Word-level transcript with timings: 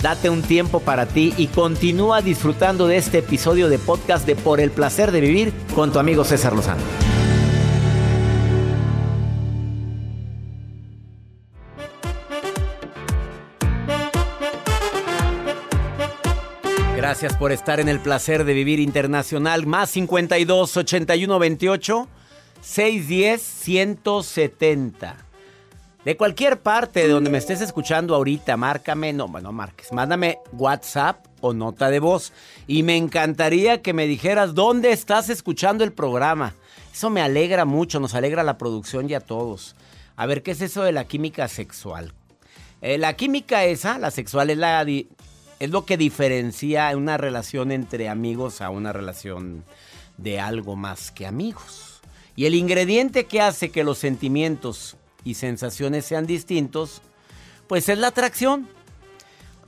Date 0.00 0.30
un 0.30 0.42
tiempo 0.42 0.80
para 0.80 1.06
ti 1.06 1.34
y 1.36 1.46
continúa 1.48 2.22
disfrutando 2.22 2.86
de 2.86 2.96
este 2.96 3.18
episodio 3.18 3.68
de 3.68 3.78
podcast 3.78 4.26
de 4.26 4.36
Por 4.36 4.60
el 4.60 4.70
placer 4.70 5.12
de 5.12 5.20
vivir 5.20 5.52
con 5.74 5.92
tu 5.92 5.98
amigo 5.98 6.24
César 6.24 6.54
Lozano. 6.54 6.82
Gracias 16.96 17.36
por 17.36 17.52
estar 17.52 17.78
en 17.78 17.88
el 17.88 18.00
placer 18.00 18.44
de 18.44 18.52
vivir 18.52 18.80
internacional. 18.80 19.64
Más 19.66 19.90
52 19.90 20.76
81 20.76 21.38
28 21.38 22.08
610 22.60 23.42
170. 23.42 25.25
De 26.06 26.16
cualquier 26.16 26.60
parte 26.60 27.00
de 27.00 27.08
donde 27.08 27.30
me 27.30 27.38
estés 27.38 27.60
escuchando 27.60 28.14
ahorita, 28.14 28.56
márcame, 28.56 29.12
no, 29.12 29.26
no 29.26 29.50
marques, 29.50 29.92
mándame 29.92 30.38
WhatsApp 30.52 31.26
o 31.40 31.52
nota 31.52 31.90
de 31.90 31.98
voz. 31.98 32.32
Y 32.68 32.84
me 32.84 32.96
encantaría 32.96 33.82
que 33.82 33.92
me 33.92 34.06
dijeras 34.06 34.54
dónde 34.54 34.92
estás 34.92 35.30
escuchando 35.30 35.82
el 35.82 35.92
programa. 35.92 36.54
Eso 36.92 37.10
me 37.10 37.22
alegra 37.22 37.64
mucho, 37.64 37.98
nos 37.98 38.14
alegra 38.14 38.44
la 38.44 38.56
producción 38.56 39.10
y 39.10 39.14
a 39.14 39.20
todos. 39.20 39.74
A 40.14 40.26
ver, 40.26 40.44
¿qué 40.44 40.52
es 40.52 40.60
eso 40.60 40.84
de 40.84 40.92
la 40.92 41.08
química 41.08 41.48
sexual? 41.48 42.12
Eh, 42.82 42.98
la 42.98 43.16
química 43.16 43.64
esa, 43.64 43.98
la 43.98 44.12
sexual, 44.12 44.50
es, 44.50 44.58
la, 44.58 44.86
es 44.88 45.70
lo 45.70 45.86
que 45.86 45.96
diferencia 45.96 46.96
una 46.96 47.16
relación 47.16 47.72
entre 47.72 48.08
amigos 48.08 48.60
a 48.60 48.70
una 48.70 48.92
relación 48.92 49.64
de 50.18 50.38
algo 50.38 50.76
más 50.76 51.10
que 51.10 51.26
amigos. 51.26 52.00
Y 52.36 52.46
el 52.46 52.54
ingrediente 52.54 53.24
que 53.24 53.40
hace 53.40 53.72
que 53.72 53.82
los 53.82 53.98
sentimientos 53.98 54.96
y 55.26 55.34
sensaciones 55.34 56.06
sean 56.06 56.24
distintos, 56.24 57.02
pues 57.66 57.88
es 57.88 57.98
la 57.98 58.06
atracción. 58.06 58.68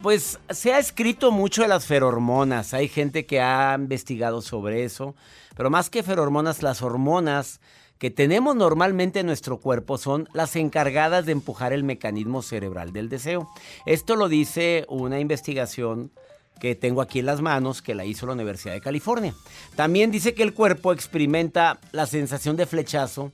Pues 0.01 0.39
se 0.51 0.73
ha 0.73 0.78
escrito 0.78 1.33
mucho 1.33 1.62
de 1.62 1.69
las 1.69 1.84
ferormonas, 1.84 2.73
hay 2.73 2.89
gente 2.89 3.27
que 3.27 3.41
ha 3.41 3.75
investigado 3.77 4.41
sobre 4.41 4.84
eso, 4.84 5.17
pero 5.56 5.70
más 5.70 5.91
que 5.91 6.05
ferormonas, 6.05 6.62
las 6.62 6.83
hormonas 6.83 7.61
que 7.98 8.13
tenemos 8.13 8.55
normalmente 8.55 9.18
en 9.18 9.27
nuestro 9.27 9.58
cuerpo 9.58 9.98
son 9.98 10.29
las 10.33 10.55
encargadas 10.55 11.27
de 11.27 11.33
empujar 11.33 11.73
el 11.73 11.83
mecanismo 11.83 12.42
cerebral 12.42 12.92
del 12.92 13.08
deseo. 13.08 13.48
Esto 13.86 14.14
lo 14.14 14.29
dice 14.29 14.86
una 14.89 15.18
investigación 15.18 16.13
que 16.61 16.77
tengo 16.77 17.02
aquí 17.02 17.18
en 17.18 17.27
las 17.27 17.41
manos, 17.41 17.83
que 17.83 17.97
la 17.97 18.05
hizo 18.05 18.27
la 18.27 18.35
Universidad 18.35 18.74
de 18.74 18.80
California. 18.80 19.35
También 19.74 20.13
dice 20.13 20.33
que 20.33 20.45
el 20.45 20.55
cuerpo 20.55 20.92
experimenta 20.92 21.80
la 21.91 22.07
sensación 22.07 22.57
de 22.57 22.67
flechazo 22.67 23.33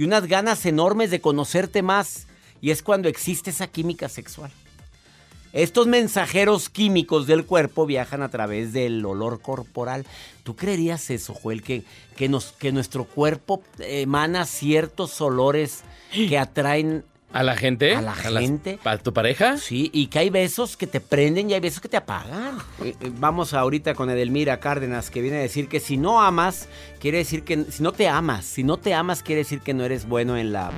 y 0.00 0.04
unas 0.04 0.26
ganas 0.28 0.64
enormes 0.64 1.10
de 1.10 1.20
conocerte 1.20 1.82
más, 1.82 2.26
y 2.62 2.70
es 2.70 2.82
cuando 2.82 3.10
existe 3.10 3.50
esa 3.50 3.66
química 3.66 4.08
sexual. 4.08 4.50
Estos 5.52 5.88
mensajeros 5.88 6.70
químicos 6.70 7.26
del 7.26 7.44
cuerpo 7.44 7.84
viajan 7.84 8.22
a 8.22 8.30
través 8.30 8.72
del 8.72 9.04
olor 9.04 9.42
corporal. 9.42 10.06
¿Tú 10.42 10.56
creerías 10.56 11.10
eso, 11.10 11.34
Joel? 11.34 11.62
Que, 11.62 11.82
que, 12.16 12.30
nos, 12.30 12.52
que 12.52 12.72
nuestro 12.72 13.04
cuerpo 13.04 13.62
emana 13.78 14.46
ciertos 14.46 15.20
olores 15.20 15.82
que 16.14 16.38
atraen 16.38 17.04
¿A 17.32 17.42
la 17.42 17.56
gente? 17.56 17.94
a 17.94 18.02
la 18.02 18.14
gente. 18.14 18.78
¿A 18.84 18.98
tu 18.98 19.12
pareja? 19.12 19.56
Sí, 19.56 19.90
y 19.92 20.08
que 20.08 20.18
hay 20.18 20.30
besos 20.30 20.76
que 20.76 20.86
te 20.86 21.00
prenden 21.00 21.48
y 21.48 21.54
hay 21.54 21.60
besos 21.60 21.80
que 21.80 21.88
te 21.88 21.96
apagan. 21.96 22.58
Eh, 22.82 22.96
eh, 23.00 23.12
Vamos 23.18 23.54
ahorita 23.54 23.94
con 23.94 24.10
Edelmira 24.10 24.58
Cárdenas, 24.58 25.10
que 25.10 25.20
viene 25.20 25.38
a 25.38 25.40
decir 25.40 25.68
que 25.68 25.78
si 25.78 25.96
no 25.96 26.20
amas, 26.20 26.68
quiere 26.98 27.18
decir 27.18 27.44
que 27.44 27.66
si 27.70 27.82
no 27.82 27.92
te 27.92 28.08
amas, 28.08 28.44
si 28.44 28.64
no 28.64 28.78
te 28.78 28.94
amas, 28.94 29.22
quiere 29.22 29.42
decir 29.42 29.60
que 29.60 29.74
no 29.74 29.84
eres 29.84 30.08
bueno 30.08 30.36
en 30.36 30.52
la 30.52 30.72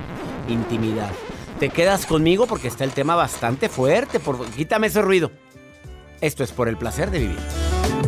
intimidad. 0.47 1.11
Te 1.59 1.69
quedas 1.69 2.05
conmigo 2.05 2.45
porque 2.45 2.67
está 2.67 2.83
el 2.83 2.91
tema 2.91 3.15
bastante 3.15 3.67
fuerte. 3.69 4.19
Por, 4.19 4.45
quítame 4.51 4.87
ese 4.87 5.01
ruido. 5.01 5.31
Esto 6.21 6.43
es 6.43 6.51
por 6.51 6.69
el 6.69 6.77
placer 6.77 7.09
de 7.09 7.19
vivir. 7.19 8.02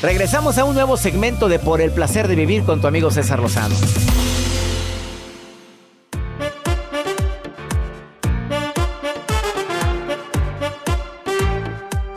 Regresamos 0.00 0.58
a 0.58 0.64
un 0.64 0.74
nuevo 0.74 0.96
segmento 0.96 1.48
de 1.48 1.58
Por 1.58 1.80
el 1.80 1.90
placer 1.90 2.28
de 2.28 2.36
vivir 2.36 2.62
con 2.62 2.80
tu 2.80 2.86
amigo 2.86 3.10
César 3.10 3.40
Lozano. 3.40 3.74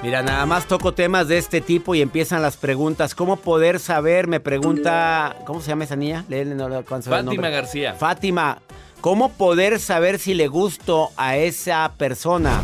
Mira, 0.04 0.22
nada 0.22 0.46
más 0.46 0.68
toco 0.68 0.94
temas 0.94 1.28
de 1.28 1.40
este 1.40 1.60
tipo 1.60 1.96
y 1.96 2.02
empiezan 2.02 2.44
las 2.44 2.56
preguntas. 2.56 3.16
¿Cómo 3.16 3.38
poder 3.38 3.80
saber? 3.80 4.28
Me 4.28 4.40
pregunta. 4.40 5.36
¿Cómo 5.48 5.60
se 5.60 5.70
llama 5.70 5.86
esa 5.86 5.96
niña? 5.96 6.24
Léele, 6.30 6.54
no, 6.54 6.70
no, 6.70 6.86
¿cuándo 6.86 7.06
se 7.06 7.10
ve 7.10 7.16
el 7.16 7.24
Fátima 7.24 7.34
nombre? 7.34 7.52
García. 7.52 7.94
Fátima, 7.96 8.60
¿cómo 9.00 9.32
poder 9.32 9.80
saber 9.80 10.20
si 10.20 10.36
le 10.36 10.48
gusto 10.48 11.10
a 11.18 11.38
esa 11.38 11.94
persona? 11.98 12.62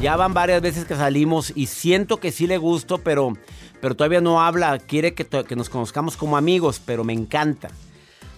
Ya 0.00 0.14
van 0.14 0.32
varias 0.32 0.62
veces 0.62 0.84
que 0.84 0.94
salimos 0.94 1.52
y 1.56 1.66
siento 1.66 2.18
que 2.18 2.30
sí 2.30 2.46
le 2.46 2.56
gusto, 2.56 2.98
pero, 2.98 3.34
pero 3.80 3.94
todavía 3.94 4.20
no 4.20 4.42
habla. 4.42 4.78
Quiere 4.78 5.14
que, 5.14 5.56
nos 5.56 5.68
conozcamos 5.68 6.16
como 6.16 6.36
amigos, 6.36 6.80
pero 6.84 7.04
me 7.04 7.12
encanta. 7.12 7.68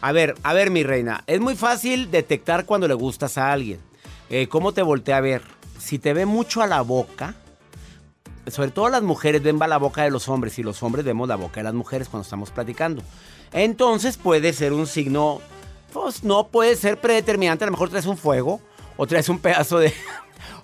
A 0.01 0.13
ver, 0.13 0.35
a 0.43 0.53
ver, 0.53 0.71
mi 0.71 0.83
reina. 0.83 1.25
Es 1.27 1.41
muy 1.41 1.57
fácil 1.57 2.11
detectar 2.11 2.65
cuando 2.65 2.89
le 2.89 2.95
gustas 2.95 3.39
a 3.39 3.53
alguien. 3.53 3.81
Eh, 4.31 4.49
¿Cómo 4.49 4.73
te 4.73 4.83
voltea 4.83 5.19
a 5.19 5.21
ver? 5.21 5.43
Si 5.79 5.99
te 5.99 6.15
ve 6.15 6.27
mucho 6.27 6.63
a 6.63 6.67
la 6.67 6.81
boca, 6.81 7.35
sobre 8.51 8.71
todo 8.71 8.89
las 8.89 9.03
mujeres 9.03 9.43
ven 9.43 9.59
la 9.59 9.79
boca 9.79 10.03
de 10.03 10.11
los 10.11 10.29
hombres 10.29 10.59
y 10.59 10.63
los 10.63 10.83
hombres 10.83 11.05
vemos 11.05 11.29
la 11.29 11.37
boca 11.37 11.61
de 11.61 11.65
las 11.65 11.75
mujeres 11.75 12.09
cuando 12.09 12.25
estamos 12.25 12.51
platicando. 12.51 13.03
Entonces 13.53 14.17
puede 14.17 14.53
ser 14.53 14.73
un 14.73 14.87
signo, 14.87 15.41
pues 15.93 16.25
no 16.25 16.49
puede 16.49 16.77
ser 16.77 16.99
predeterminante. 17.01 17.65
A 17.65 17.67
lo 17.67 17.73
mejor 17.73 17.91
traes 17.91 18.07
un 18.07 18.17
fuego 18.17 18.61
o 18.97 19.07
traes 19.07 19.29
un 19.29 19.39
pedazo 19.39 19.79
de... 19.79 19.93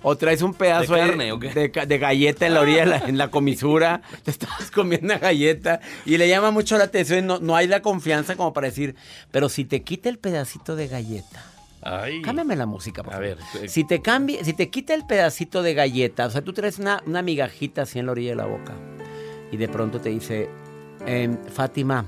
O 0.01 0.15
traes 0.15 0.41
un 0.41 0.53
pedazo 0.53 0.93
¿De 0.93 1.71
carne 1.71 1.97
galleta 1.97 2.47
en 2.47 2.53
la 2.53 2.61
orilla, 2.61 2.85
la, 2.85 2.97
en 2.97 3.17
la 3.17 3.29
comisura. 3.29 4.01
Te 4.23 4.31
estabas 4.31 4.71
comiendo 4.71 5.05
una 5.07 5.17
galleta 5.17 5.81
y 6.05 6.17
le 6.17 6.27
llama 6.27 6.51
mucho 6.51 6.77
la 6.77 6.85
atención. 6.85 7.25
No, 7.27 7.39
no 7.39 7.55
hay 7.55 7.67
la 7.67 7.81
confianza 7.81 8.35
como 8.35 8.53
para 8.53 8.67
decir, 8.67 8.95
pero 9.31 9.49
si 9.49 9.65
te 9.65 9.81
quita 9.81 10.09
el 10.09 10.17
pedacito 10.17 10.75
de 10.75 10.87
galleta, 10.87 11.43
Ay. 11.81 12.21
Cámbiame 12.21 12.55
la 12.55 12.65
música, 12.65 13.03
por 13.03 13.13
A 13.13 13.19
ver, 13.19 13.37
eh. 13.61 13.69
Si 13.69 13.85
te 13.85 14.01
cambia, 14.01 14.43
si 14.43 14.53
te 14.53 14.69
quita 14.69 14.93
el 14.93 15.05
pedacito 15.05 15.63
de 15.63 15.73
galleta, 15.73 16.25
o 16.25 16.29
sea, 16.29 16.41
tú 16.41 16.51
traes 16.51 16.77
una, 16.77 17.01
una 17.05 17.21
migajita 17.21 17.83
así 17.83 17.99
en 17.99 18.05
la 18.05 18.11
orilla 18.11 18.31
de 18.31 18.35
la 18.35 18.45
boca 18.45 18.73
y 19.51 19.57
de 19.57 19.67
pronto 19.67 19.99
te 19.99 20.09
dice, 20.09 20.49
em, 21.05 21.37
Fátima, 21.47 22.05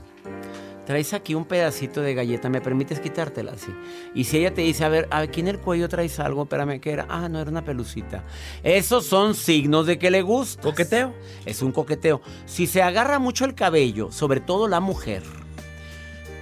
traes 0.86 1.14
aquí 1.14 1.36
un 1.36 1.46
pedacito 1.46 2.02
de 2.02 2.14
galleta, 2.14 2.50
¿me 2.50 2.62
permites 2.62 3.00
quitártela? 3.00 3.58
Sí. 3.58 3.74
Y 4.14 4.26
si 4.26 4.38
ella 4.38 4.54
te 4.54 4.62
dice, 4.62 4.84
a 4.84 4.90
ver, 4.90 5.08
aquí 5.12 5.40
en 5.40 5.48
el 5.48 5.60
cuello 5.60 5.88
traes 5.90 6.20
algo, 6.20 6.44
espérame, 6.44 6.80
¿qué 6.80 6.92
era? 6.92 7.06
Ah, 7.10 7.30
no, 7.30 7.40
era 7.40 7.50
una 7.50 7.64
pelucita. 7.64 8.24
Esos 8.64 9.06
son 9.06 9.36
signos 9.36 9.86
de 9.86 10.00
que 10.00 10.12
le 10.12 10.22
gusta. 10.22 10.62
¿Coqueteo? 10.62 11.14
Es 11.46 11.62
un 11.62 11.72
coqueteo. 11.72 12.22
Si 12.46 12.68
se 12.68 12.82
agarra 12.82 13.20
mucho 13.20 13.46
el 13.46 13.56
cabello, 13.56 14.12
sobre 14.12 14.40
todo 14.40 14.68
la 14.68 14.80
mujer, 14.80 15.24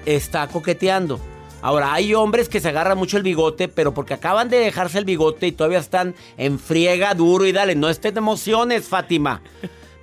está 0.06 0.48
coqueteando. 0.48 1.20
Ahora, 1.62 1.94
hay 1.94 2.14
hombres 2.14 2.48
que 2.48 2.62
se 2.62 2.70
agarran 2.70 2.98
mucho 2.98 3.18
el 3.18 3.24
bigote, 3.24 3.68
pero 3.68 3.94
porque 3.94 4.14
acaban 4.14 4.50
de 4.50 4.60
dejarse 4.60 4.98
el 4.98 5.06
bigote 5.06 5.48
y 5.48 5.52
todavía 5.52 5.80
están 5.80 6.16
en 6.38 6.58
friega 6.58 7.14
duro 7.14 7.46
y 7.46 7.52
dale, 7.52 7.76
no 7.76 7.90
estés 7.90 8.14
de 8.14 8.20
emociones, 8.20 8.88
Fátima. 8.88 9.42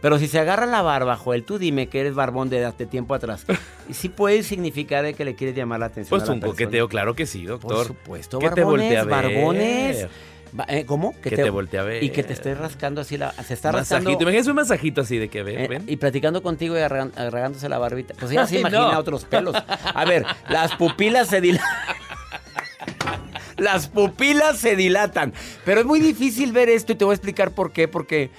Pero 0.06 0.20
si 0.20 0.28
se 0.28 0.38
agarra 0.38 0.66
la 0.66 0.82
barba, 0.82 1.16
Joel, 1.16 1.42
tú 1.42 1.58
dime 1.58 1.88
que 1.88 1.98
eres 1.98 2.14
barbón 2.14 2.48
de, 2.48 2.60
de 2.60 2.86
tiempo 2.86 3.12
atrás. 3.12 3.44
Y 3.88 3.94
sí 3.94 4.08
puede 4.08 4.44
significar 4.44 5.12
que 5.16 5.24
le 5.24 5.34
quieres 5.34 5.56
llamar 5.56 5.80
la 5.80 5.86
atención. 5.86 6.10
Pues 6.10 6.22
a 6.22 6.26
la 6.26 6.32
un 6.34 6.40
persona. 6.40 6.52
coqueteo, 6.52 6.88
claro 6.88 7.14
que 7.16 7.26
sí, 7.26 7.44
doctor. 7.44 7.72
Por 7.76 7.86
supuesto, 7.88 8.38
te 8.38 8.46
barbones, 8.46 8.66
voltee 8.68 8.96
a 8.98 9.04
ver. 9.04 9.10
barbones. 9.10 10.06
Ba- 10.52 10.66
eh, 10.68 10.84
¿Cómo? 10.86 11.12
Que 11.20 11.30
te 11.30 11.50
voltee 11.50 11.80
a 11.80 11.82
ver. 11.82 12.04
Y 12.04 12.10
que 12.10 12.22
te 12.22 12.32
esté 12.34 12.54
rascando 12.54 13.00
así 13.00 13.16
la... 13.16 13.32
Se 13.32 13.54
está 13.54 13.72
Masajito. 13.72 13.96
rascando... 13.96 14.22
Imagínese 14.22 14.50
un 14.50 14.56
masajito 14.56 15.00
así 15.00 15.18
de 15.18 15.28
que 15.28 15.42
ven, 15.42 15.58
eh, 15.60 15.66
ven. 15.66 15.84
y 15.88 15.96
platicando 15.96 16.40
contigo 16.40 16.76
y 16.76 16.80
arragan- 16.82 17.10
arragándose 17.18 17.68
la 17.68 17.78
barbita. 17.78 18.14
Pues 18.16 18.30
ella 18.30 18.46
se 18.48 18.60
imagina 18.60 18.92
no. 18.92 18.98
otros 19.00 19.24
pelos. 19.24 19.56
A 19.56 20.04
ver, 20.04 20.24
las 20.48 20.76
pupilas 20.76 21.26
se 21.28 21.40
dilatan. 21.40 21.66
Las 23.56 23.88
pupilas 23.88 24.58
se 24.58 24.76
dilatan. 24.76 25.32
Pero 25.64 25.80
es 25.80 25.86
muy 25.86 25.98
difícil 25.98 26.52
ver 26.52 26.68
esto 26.68 26.92
y 26.92 26.94
te 26.96 27.04
voy 27.06 27.12
a 27.12 27.16
explicar 27.16 27.52
por 27.52 27.72
qué. 27.72 27.88
Porque, 27.88 28.30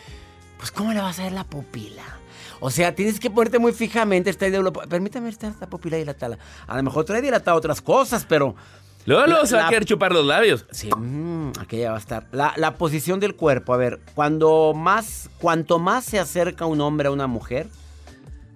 pues, 0.57 0.71
¿cómo 0.71 0.93
le 0.93 0.99
vas 1.01 1.19
a 1.19 1.23
ver 1.23 1.31
la 1.33 1.43
pupila? 1.43 2.03
O 2.59 2.71
sea, 2.71 2.95
tienes 2.95 3.19
que 3.19 3.29
ponerte 3.29 3.59
muy 3.59 3.71
fijamente. 3.71 4.31
Idea, 4.31 4.61
permítame 4.89 5.29
esta, 5.29 5.47
esta 5.47 5.67
pupila 5.67 5.97
dilatada. 5.97 6.37
A 6.65 6.75
lo 6.77 6.83
mejor 6.83 7.05
trae 7.05 7.21
dilatada 7.21 7.55
otras 7.55 7.81
cosas, 7.81 8.25
pero... 8.27 8.55
Luego, 9.05 9.25
la- 9.27 9.45
se 9.45 9.55
va 9.55 9.61
la- 9.61 9.67
a 9.67 9.69
querer 9.69 9.85
chupar 9.85 10.11
los 10.11 10.25
labios. 10.25 10.65
Sí, 10.71 10.89
mm, 10.93 11.51
aquella 11.61 11.91
va 11.91 11.97
a 11.97 11.99
estar. 11.99 12.27
La, 12.31 12.53
la 12.57 12.75
posición 12.77 13.19
del 13.21 13.35
cuerpo, 13.35 13.73
a 13.73 13.77
ver, 13.77 14.01
cuando 14.15 14.73
más, 14.75 15.29
cuanto 15.39 15.79
más 15.79 16.03
se 16.03 16.19
acerca 16.19 16.65
un 16.65 16.81
hombre 16.81 17.07
a 17.07 17.11
una 17.11 17.27
mujer, 17.27 17.67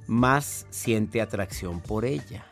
más 0.07 0.65
siente 0.69 1.21
atracción 1.21 1.79
por 1.79 2.03
ella. 2.05 2.43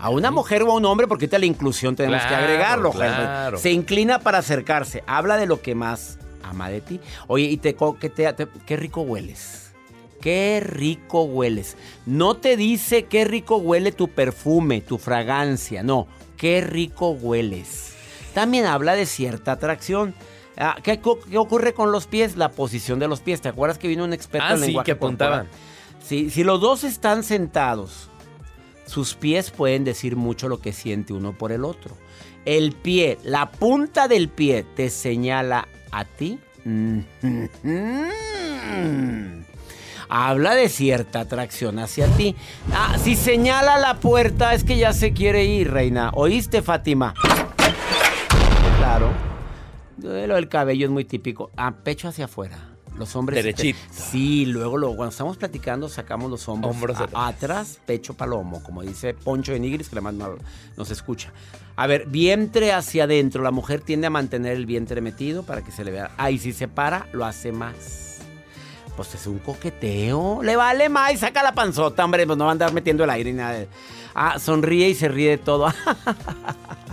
A 0.00 0.08
una 0.08 0.30
mujer 0.30 0.62
o 0.62 0.70
a 0.70 0.74
un 0.76 0.84
hombre, 0.86 1.06
porque 1.06 1.26
ahorita 1.26 1.38
la 1.38 1.44
inclusión 1.46 1.94
tenemos 1.94 2.22
que 2.24 2.34
agregarlo. 2.34 2.90
claro. 2.90 3.58
Se 3.58 3.70
inclina 3.70 4.20
para 4.20 4.38
acercarse. 4.38 5.04
Habla 5.06 5.36
de 5.36 5.46
lo 5.46 5.60
que 5.60 5.74
más 5.74 6.16
ama 6.42 6.68
de 6.70 6.80
ti. 6.80 7.00
Oye, 7.26 7.44
y 7.46 7.56
te, 7.56 7.74
que 7.98 8.08
te- 8.10 8.32
te- 8.32 8.48
qué 8.66 8.76
rico 8.76 9.02
hueles. 9.02 9.72
Qué 10.20 10.60
rico 10.62 11.22
hueles. 11.22 11.76
No 12.04 12.36
te 12.36 12.56
dice 12.56 13.04
qué 13.04 13.24
rico 13.24 13.56
huele 13.56 13.90
tu 13.92 14.08
perfume, 14.08 14.80
tu 14.82 14.98
fragancia. 14.98 15.82
No, 15.82 16.06
qué 16.36 16.60
rico 16.60 17.10
hueles. 17.10 17.94
También 18.34 18.66
habla 18.66 18.94
de 18.96 19.06
cierta 19.06 19.52
atracción. 19.52 20.14
Ah, 20.58 20.76
¿qué, 20.82 21.00
ocurre 21.38 21.72
con 21.72 21.90
los 21.90 22.06
pies? 22.06 22.36
La 22.36 22.50
posición 22.50 22.98
de 22.98 23.08
los 23.08 23.20
pies. 23.20 23.40
¿Te 23.40 23.48
acuerdas 23.48 23.78
que 23.78 23.88
vino 23.88 24.04
un 24.04 24.12
experto 24.12 24.46
Ah, 24.48 24.52
en 24.52 24.58
sí, 24.60 24.66
lenguaje 24.66 24.84
que 24.86 24.92
apuntaban. 24.92 25.48
Sí, 26.04 26.28
si 26.28 26.44
los 26.44 26.60
dos 26.60 26.84
están 26.84 27.22
sentados, 27.22 28.10
sus 28.86 29.14
pies 29.14 29.50
pueden 29.50 29.84
decir 29.84 30.16
mucho 30.16 30.48
lo 30.48 30.60
que 30.60 30.72
siente 30.74 31.12
uno 31.14 31.32
por 31.36 31.50
el 31.52 31.64
otro. 31.64 31.96
El 32.44 32.72
pie, 32.72 33.18
la 33.22 33.50
punta 33.50 34.06
del 34.08 34.28
pie 34.28 34.64
te 34.76 34.90
señala 34.90 35.66
a 35.90 36.04
ti. 36.04 36.38
Habla 40.08 40.54
de 40.54 40.68
cierta 40.68 41.20
atracción 41.20 41.78
hacia 41.78 42.06
ti. 42.08 42.34
Ah, 42.72 42.96
si 42.98 43.14
señala 43.14 43.78
la 43.78 44.00
puerta 44.00 44.54
es 44.54 44.64
que 44.64 44.76
ya 44.76 44.92
se 44.92 45.12
quiere 45.12 45.44
ir, 45.44 45.70
reina. 45.70 46.10
¿Oíste, 46.14 46.62
Fátima? 46.62 47.14
Claro. 48.78 49.12
Lo 50.02 50.34
del 50.34 50.48
cabello 50.48 50.86
es 50.86 50.90
muy 50.90 51.04
típico. 51.04 51.50
Ah, 51.56 51.74
pecho 51.84 52.08
hacia 52.08 52.24
afuera. 52.24 52.69
Los 53.00 53.16
hombres. 53.16 53.42
Derechito. 53.42 53.78
Sí, 53.90 54.46
luego 54.46 54.76
lo, 54.78 54.88
cuando 54.94 55.10
estamos 55.10 55.36
platicando 55.36 55.88
sacamos 55.88 56.30
los 56.30 56.46
hombros, 56.48 56.70
Hombros 56.74 56.96
a- 57.14 57.28
atrás. 57.28 57.78
pecho 57.86 58.14
palomo, 58.14 58.62
como 58.62 58.82
dice 58.82 59.14
Poncho 59.14 59.52
de 59.52 59.58
Nigris, 59.58 59.88
que 59.88 59.96
además 59.96 60.14
no- 60.14 60.36
nos 60.76 60.90
escucha. 60.90 61.32
A 61.76 61.86
ver, 61.86 62.06
vientre 62.06 62.72
hacia 62.72 63.04
adentro. 63.04 63.42
La 63.42 63.50
mujer 63.50 63.80
tiende 63.80 64.06
a 64.06 64.10
mantener 64.10 64.52
el 64.56 64.66
vientre 64.66 65.00
metido 65.00 65.42
para 65.42 65.62
que 65.62 65.72
se 65.72 65.82
le 65.82 65.90
vea. 65.90 66.10
Ah, 66.18 66.30
y 66.30 66.38
si 66.38 66.52
se 66.52 66.68
para, 66.68 67.06
lo 67.12 67.24
hace 67.24 67.52
más. 67.52 68.18
Pues 68.96 69.14
es 69.14 69.26
un 69.26 69.38
coqueteo. 69.38 70.42
Le 70.42 70.56
vale 70.56 70.90
más 70.90 71.12
y 71.14 71.16
saca 71.16 71.42
la 71.42 71.52
panzota, 71.54 72.04
hombre. 72.04 72.26
Pues 72.26 72.36
no 72.36 72.44
va 72.44 72.50
a 72.50 72.52
andar 72.52 72.72
metiendo 72.74 73.02
el 73.04 73.10
aire 73.10 73.32
ni 73.32 73.38
nada. 73.38 73.52
de- 73.54 73.68
Ah, 74.14 74.38
sonríe 74.38 74.90
y 74.90 74.94
se 74.94 75.08
ríe 75.08 75.30
de 75.30 75.38
todo. 75.38 75.72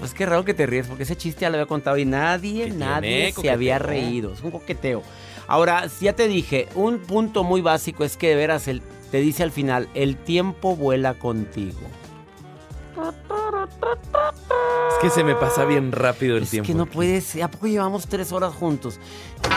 pues 0.00 0.12
qué 0.14 0.26
raro 0.26 0.44
que 0.44 0.54
te 0.54 0.66
ríes, 0.66 0.88
porque 0.88 1.04
ese 1.04 1.16
chiste 1.16 1.42
ya 1.42 1.50
lo 1.50 1.56
había 1.56 1.66
contado 1.66 1.96
y 1.96 2.04
nadie, 2.04 2.64
¿Qué 2.64 2.70
nadie 2.72 3.26
se 3.28 3.34
Coqueteo. 3.34 3.54
había 3.54 3.78
reído. 3.78 4.32
Es 4.32 4.42
un 4.42 4.50
coqueteo. 4.50 5.02
Ahora, 5.46 5.88
si 5.88 6.06
ya 6.06 6.14
te 6.14 6.26
dije, 6.26 6.68
un 6.74 6.98
punto 6.98 7.44
muy 7.44 7.60
básico 7.60 8.02
es 8.04 8.16
que 8.16 8.28
de 8.30 8.34
veras 8.36 8.66
el, 8.66 8.82
te 9.10 9.18
dice 9.20 9.42
al 9.44 9.52
final, 9.52 9.88
el 9.94 10.16
tiempo 10.16 10.74
vuela 10.74 11.14
contigo. 11.14 11.78
Es 14.90 14.98
que 15.00 15.10
se 15.10 15.24
me 15.24 15.34
pasa 15.34 15.64
bien 15.64 15.92
rápido 15.92 16.36
el 16.36 16.42
es 16.44 16.50
tiempo. 16.50 16.66
que 16.66 16.74
no 16.74 16.86
puede 16.86 17.20
ser. 17.20 17.44
¿A 17.44 17.50
poco 17.50 17.66
llevamos 17.66 18.06
tres 18.06 18.32
horas 18.32 18.52
juntos? 18.54 18.98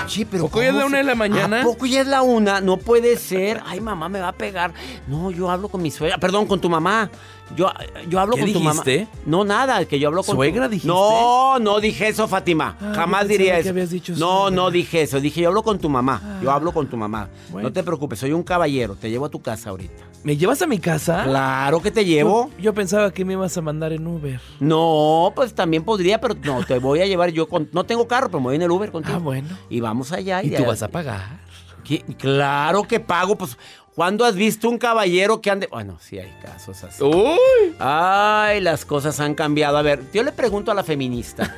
Sí, 0.07 0.24
pero. 0.25 0.44
¿Poco 0.44 0.62
ya 0.62 0.68
es 0.68 0.72
¿cómo 0.72 0.80
la 0.81 0.86
una 0.88 0.98
de 1.00 1.04
la 1.04 1.16
mañana? 1.16 1.62
¿A 1.62 1.63
poco 1.63 1.86
ya 1.86 2.01
es 2.01 2.07
la 2.07 2.22
una? 2.22 2.62
No 2.62 2.78
puede 2.78 3.18
ser. 3.18 3.62
Ay, 3.66 3.81
mamá 3.81 4.07
me 4.10 4.19
va 4.19 4.30
a 4.30 4.34
pegar. 4.34 4.74
No, 5.07 5.31
yo 5.31 5.50
hablo 5.50 5.68
con 5.68 5.81
mi 5.81 5.92
suegra. 5.92 6.18
Perdón, 6.18 6.45
con 6.48 6.62
tu 6.62 6.69
mamá. 6.69 7.10
Yo, 7.56 7.69
yo 8.10 8.19
hablo 8.19 8.36
¿Qué 8.36 8.42
con 8.42 8.54
tu 8.54 8.60
mamá. 8.60 8.84
dijiste? 8.84 9.07
No, 9.25 9.44
nada, 9.44 9.86
que 9.86 10.00
yo 10.00 10.07
hablo 10.07 10.24
con. 10.24 10.36
¿Suegra 10.36 10.66
tu... 10.66 10.72
dijiste? 10.72 10.88
No, 10.88 11.60
no 11.60 11.80
dije 11.80 12.07
eso, 12.07 12.28
Fátima. 12.28 12.78
Ah, 12.81 12.94
Jamás 12.95 13.28
diría 13.28 13.56
que 13.56 13.60
eso. 13.62 13.69
habías 13.69 13.90
dicho 13.92 14.13
no, 14.13 14.18
suegra. 14.44 14.56
no 14.56 14.72
dije 14.72 15.01
eso. 15.04 15.19
Dije, 15.19 15.42
yo 15.42 15.50
hablo 15.50 15.62
con 15.62 15.78
tu 15.78 15.90
mamá. 15.90 16.40
Yo 16.42 16.51
hablo 16.51 16.72
con 16.72 16.88
tu 16.88 16.98
mamá. 16.98 17.30
Bueno. 17.51 17.69
No 17.69 17.74
te 17.74 17.84
preocupes, 17.84 18.19
soy 18.19 18.31
un 18.31 18.44
caballero. 18.44 18.95
Te 18.95 19.10
llevo 19.10 19.25
a 19.25 19.30
tu 19.30 19.42
casa 19.42 19.69
ahorita. 19.69 20.04
¿Me 20.24 20.38
llevas 20.38 20.62
a 20.62 20.68
mi 20.68 20.80
casa? 20.80 21.24
Claro 21.25 21.81
que 21.81 21.92
te 21.92 22.06
llevo. 22.06 22.50
Yo, 22.57 22.63
yo 22.63 22.74
pensaba 22.74 23.12
que 23.12 23.25
me 23.25 23.34
ibas 23.34 23.56
a 23.57 23.62
mandar 23.62 23.92
en 23.92 24.07
Uber. 24.07 24.40
No, 24.60 25.34
pues 25.36 25.54
también 25.54 25.84
podría, 25.84 26.19
pero 26.22 26.36
no, 26.42 26.63
te 26.66 26.80
voy 26.80 27.01
a 27.01 27.06
llevar 27.06 27.30
yo 27.31 27.50
con... 27.50 27.69
No 27.74 27.84
tengo 27.84 28.07
carro, 28.07 28.28
pero 28.28 28.40
me 28.40 28.45
voy 28.45 28.56
en 28.56 28.62
el 28.62 28.72
Uber 28.72 28.90
contigo. 28.92 29.18
Ah, 29.18 29.19
bueno. 29.19 29.50
Y 29.69 29.81
vamos 29.81 30.12
allá. 30.13 30.42
¿Y 30.42 30.50
de 30.50 30.57
tú 30.57 30.66
vas 30.66 30.81
a 30.81 30.88
pagar? 30.88 31.42
¿Qué? 31.84 32.00
Claro 32.18 32.84
que 32.84 33.00
pago, 33.01 33.36
pues... 33.38 33.57
¿Cuándo 33.95 34.25
has 34.25 34.36
visto 34.36 34.69
un 34.69 34.78
caballero 34.80 35.40
que 35.40 35.51
ande...? 35.51 35.68
Bueno, 35.68 35.98
sí 36.01 36.18
hay 36.18 36.34
casos 36.42 36.84
así. 36.84 37.04
¡Uy! 37.04 37.75
Ay, 37.80 38.60
las 38.60 38.86
cosas 38.86 39.19
han 39.19 39.36
cambiado. 39.36 39.78
A 39.78 39.81
ver, 39.84 40.01
yo 40.12 40.24
le 40.24 40.31
pregunto 40.31 40.72
a 40.72 40.74
la 40.74 40.84
feminista. 40.84 41.56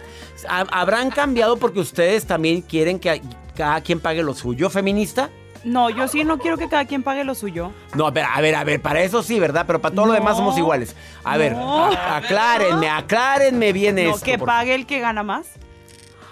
¿hab- 0.50 0.68
¿Habrán 0.72 1.12
cambiado 1.12 1.56
porque 1.58 1.80
ustedes 1.80 2.26
también 2.26 2.62
quieren 2.62 3.00
que 3.00 3.22
cada 3.56 3.80
quien 3.82 4.02
pague 4.02 4.22
lo 4.22 4.34
suyo, 4.34 4.70
feminista? 4.70 5.30
No, 5.64 5.90
yo 5.90 6.08
sí 6.10 6.24
no 6.26 6.38
quiero 6.38 6.58
que 6.58 6.68
cada 6.70 6.86
quien 6.86 7.02
pague 7.04 7.24
lo 7.24 7.34
suyo. 7.36 7.72
No, 7.96 8.06
a 8.06 8.12
ver, 8.12 8.26
a 8.26 8.40
ver, 8.42 8.54
a 8.56 8.64
ver, 8.64 8.82
para 8.82 9.02
eso 9.02 9.24
sí, 9.24 9.40
¿verdad? 9.40 9.64
Pero 9.66 9.82
para 9.82 9.96
todo 9.96 10.06
lo 10.06 10.12
No. 10.12 10.20
demás 10.20 10.36
somos 10.38 10.58
iguales. 10.58 10.96
A 11.24 11.38
ver, 11.38 11.54
No. 11.54 11.86
a- 11.86 12.18
aclárenme, 12.18 12.90
aclárenme 12.90 13.72
bien 13.74 13.96
No, 13.96 14.02
esto. 14.02 14.26
que 14.26 14.38
por- 14.38 14.46
pague 14.46 14.76
el 14.76 14.86
que 14.86 15.00
gana 15.00 15.24
más. 15.24 15.48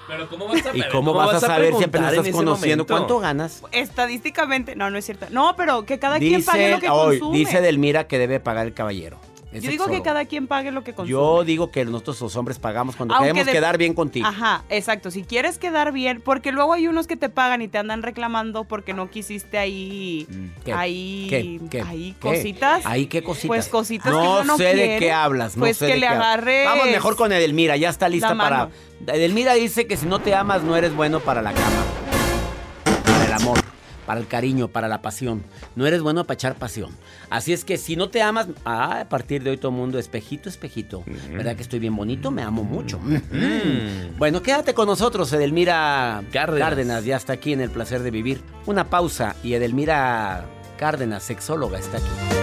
Pero 0.08 0.28
¿cómo 0.30 0.48
vas 0.48 0.66
a 0.66 0.76
¿Y 0.76 0.84
cómo, 0.90 1.14
vas, 1.14 1.36
a 1.36 1.40
saber 1.40 1.74
si 1.76 1.84
apenas 1.84 2.14
estás 2.14 2.30
conociendo? 2.32 2.84
momento? 2.84 2.86
¿Cuánto 2.88 3.20
ganas? 3.20 3.64
Estadísticamente, 3.72 4.76
no, 4.76 4.90
no 4.90 4.98
es 4.98 5.06
cierto. 5.06 5.28
No, 5.32 5.56
pero 5.56 5.86
que 5.86 6.00
cada 6.00 6.20
quien 6.20 6.44
pague 6.44 6.72
lo 6.72 6.80
que 6.80 6.90
hoy, 6.90 7.20
consume. 7.20 7.38
dice 7.38 7.62
Delmira 7.62 8.08
que 8.08 8.18
debe 8.18 8.40
pagar 8.40 8.68
el 8.68 8.74
caballero. 8.74 9.20
Yo 9.62 9.70
digo 9.70 9.88
que 9.88 10.02
cada 10.02 10.26
quien 10.26 10.48
pague 10.48 10.72
lo 10.72 10.84
que 10.84 10.94
consume. 10.94 11.12
Yo 11.12 11.44
digo 11.44 11.72
que 11.72 11.86
nosotros 11.86 12.20
los 12.22 12.36
hombres 12.36 12.60
pagamos 12.60 12.96
cuando 12.96 13.14
Aunque 13.16 13.30
queremos 13.30 13.46
de- 13.46 13.52
quedar 13.52 13.78
bien 13.78 13.94
contigo. 13.94 14.28
Ajá, 14.28 14.64
exacto. 14.70 15.12
Si 15.12 15.24
quieres 15.24 15.58
quedar 15.58 15.92
bien, 15.92 16.22
porque 16.22 16.52
luego 16.52 16.74
hay 16.74 16.88
unos 16.88 17.08
que 17.08 17.16
te 17.18 17.30
pagan 17.30 17.62
y 17.62 17.68
te 17.68 17.78
andan 17.78 18.02
reclamando 18.04 18.64
porque 18.64 18.94
no 18.94 19.10
quisiste 19.10 19.58
ahí, 19.58 20.28
¿Qué? 20.66 20.74
ahí, 20.74 21.28
¿Qué? 21.30 21.60
¿Qué? 21.70 21.82
ahí 21.82 22.16
¿Qué? 22.20 22.30
cositas. 22.30 22.86
¿Ahí 22.86 23.06
qué 23.08 23.24
cositas? 23.24 23.48
Pues 23.48 23.68
cositas 23.68 24.12
no 24.12 24.22
que 24.22 24.28
uno 24.28 24.44
no 24.44 24.58
sé 24.58 24.76
de 24.76 24.98
qué 25.00 25.12
hablas. 25.12 25.56
No 25.58 25.62
pues 25.66 25.78
sé 25.78 25.88
que 25.88 25.94
de 25.94 26.00
le 26.00 26.08
agarres 26.08 26.66
Vamos 26.66 26.86
mejor 26.88 27.16
con 27.16 27.32
Edelmira, 27.32 27.78
ya 27.78 27.90
está 27.90 28.10
lista 28.10 28.36
para... 28.36 28.70
Edelmira 29.06 29.54
dice 29.54 29.86
que 29.86 29.98
si 29.98 30.06
no 30.06 30.20
te 30.20 30.34
amas 30.34 30.64
no 30.64 30.76
eres 30.78 30.96
bueno 30.96 31.20
para 31.20 31.42
la 31.42 31.52
cama. 31.54 31.84
Para 34.06 34.20
el 34.20 34.28
cariño, 34.28 34.68
para 34.68 34.88
la 34.88 35.02
pasión. 35.02 35.44
No 35.76 35.86
eres 35.86 36.02
bueno 36.02 36.26
para 36.26 36.36
echar 36.36 36.56
pasión. 36.56 36.92
Así 37.30 37.54
es 37.54 37.64
que 37.64 37.78
si 37.78 37.96
no 37.96 38.10
te 38.10 38.22
amas, 38.22 38.48
ah, 38.66 39.02
a 39.02 39.10
partir 39.10 39.44
de 39.44 39.52
hoy 39.52 39.58
todo 39.58 39.72
el 39.72 39.78
mundo, 39.78 39.98
espejito, 39.98 40.50
espejito. 40.50 41.04
¿Verdad 41.32 41.56
que 41.56 41.62
estoy 41.62 41.80
bien 41.80 41.96
bonito? 41.96 42.32
Me 42.32 42.42
amo 42.44 42.64
mucho. 42.64 43.00
Bueno, 44.18 44.42
quédate 44.42 44.74
con 44.74 44.88
nosotros, 44.88 45.32
Edelmira 45.34 46.24
Cárdenas. 46.32 46.70
Cárdenas. 46.70 47.06
Ya 47.06 47.16
está 47.18 47.34
aquí 47.34 47.54
en 47.54 47.62
el 47.62 47.70
placer 47.70 48.04
de 48.04 48.12
vivir. 48.12 48.42
Una 48.66 48.90
pausa 48.90 49.36
y 49.44 49.54
Edelmira 49.54 50.46
Cárdenas, 50.78 51.24
sexóloga, 51.24 51.80
está 51.80 51.98
aquí. 51.98 52.43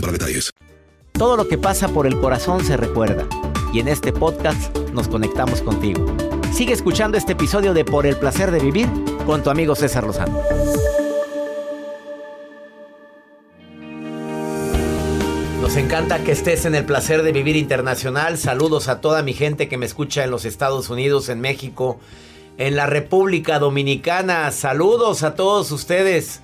para 0.00 0.12
detalles. 0.12 0.50
Todo 1.12 1.36
lo 1.36 1.46
que 1.46 1.58
pasa 1.58 1.88
por 1.88 2.06
el 2.06 2.18
corazón 2.18 2.64
se 2.64 2.76
recuerda. 2.76 3.26
Y 3.72 3.80
en 3.80 3.88
este 3.88 4.12
podcast 4.12 4.76
nos 4.92 5.08
conectamos 5.08 5.62
contigo. 5.62 6.06
Sigue 6.52 6.72
escuchando 6.72 7.16
este 7.16 7.32
episodio 7.32 7.74
de 7.74 7.84
Por 7.84 8.06
el 8.06 8.16
placer 8.16 8.50
de 8.50 8.60
vivir 8.60 8.88
con 9.26 9.42
tu 9.42 9.50
amigo 9.50 9.74
César 9.74 10.04
Lozano. 10.04 10.40
Nos 15.60 15.76
encanta 15.76 16.22
que 16.22 16.32
estés 16.32 16.66
en 16.66 16.74
el 16.74 16.84
placer 16.84 17.22
de 17.22 17.32
vivir 17.32 17.56
internacional. 17.56 18.38
Saludos 18.38 18.88
a 18.88 19.00
toda 19.00 19.22
mi 19.22 19.32
gente 19.32 19.68
que 19.68 19.78
me 19.78 19.86
escucha 19.86 20.22
en 20.22 20.30
los 20.30 20.44
Estados 20.44 20.90
Unidos, 20.90 21.28
en 21.28 21.40
México, 21.40 21.98
en 22.58 22.76
la 22.76 22.86
República 22.86 23.58
Dominicana. 23.58 24.50
Saludos 24.52 25.22
a 25.22 25.34
todos 25.34 25.72
ustedes. 25.72 26.42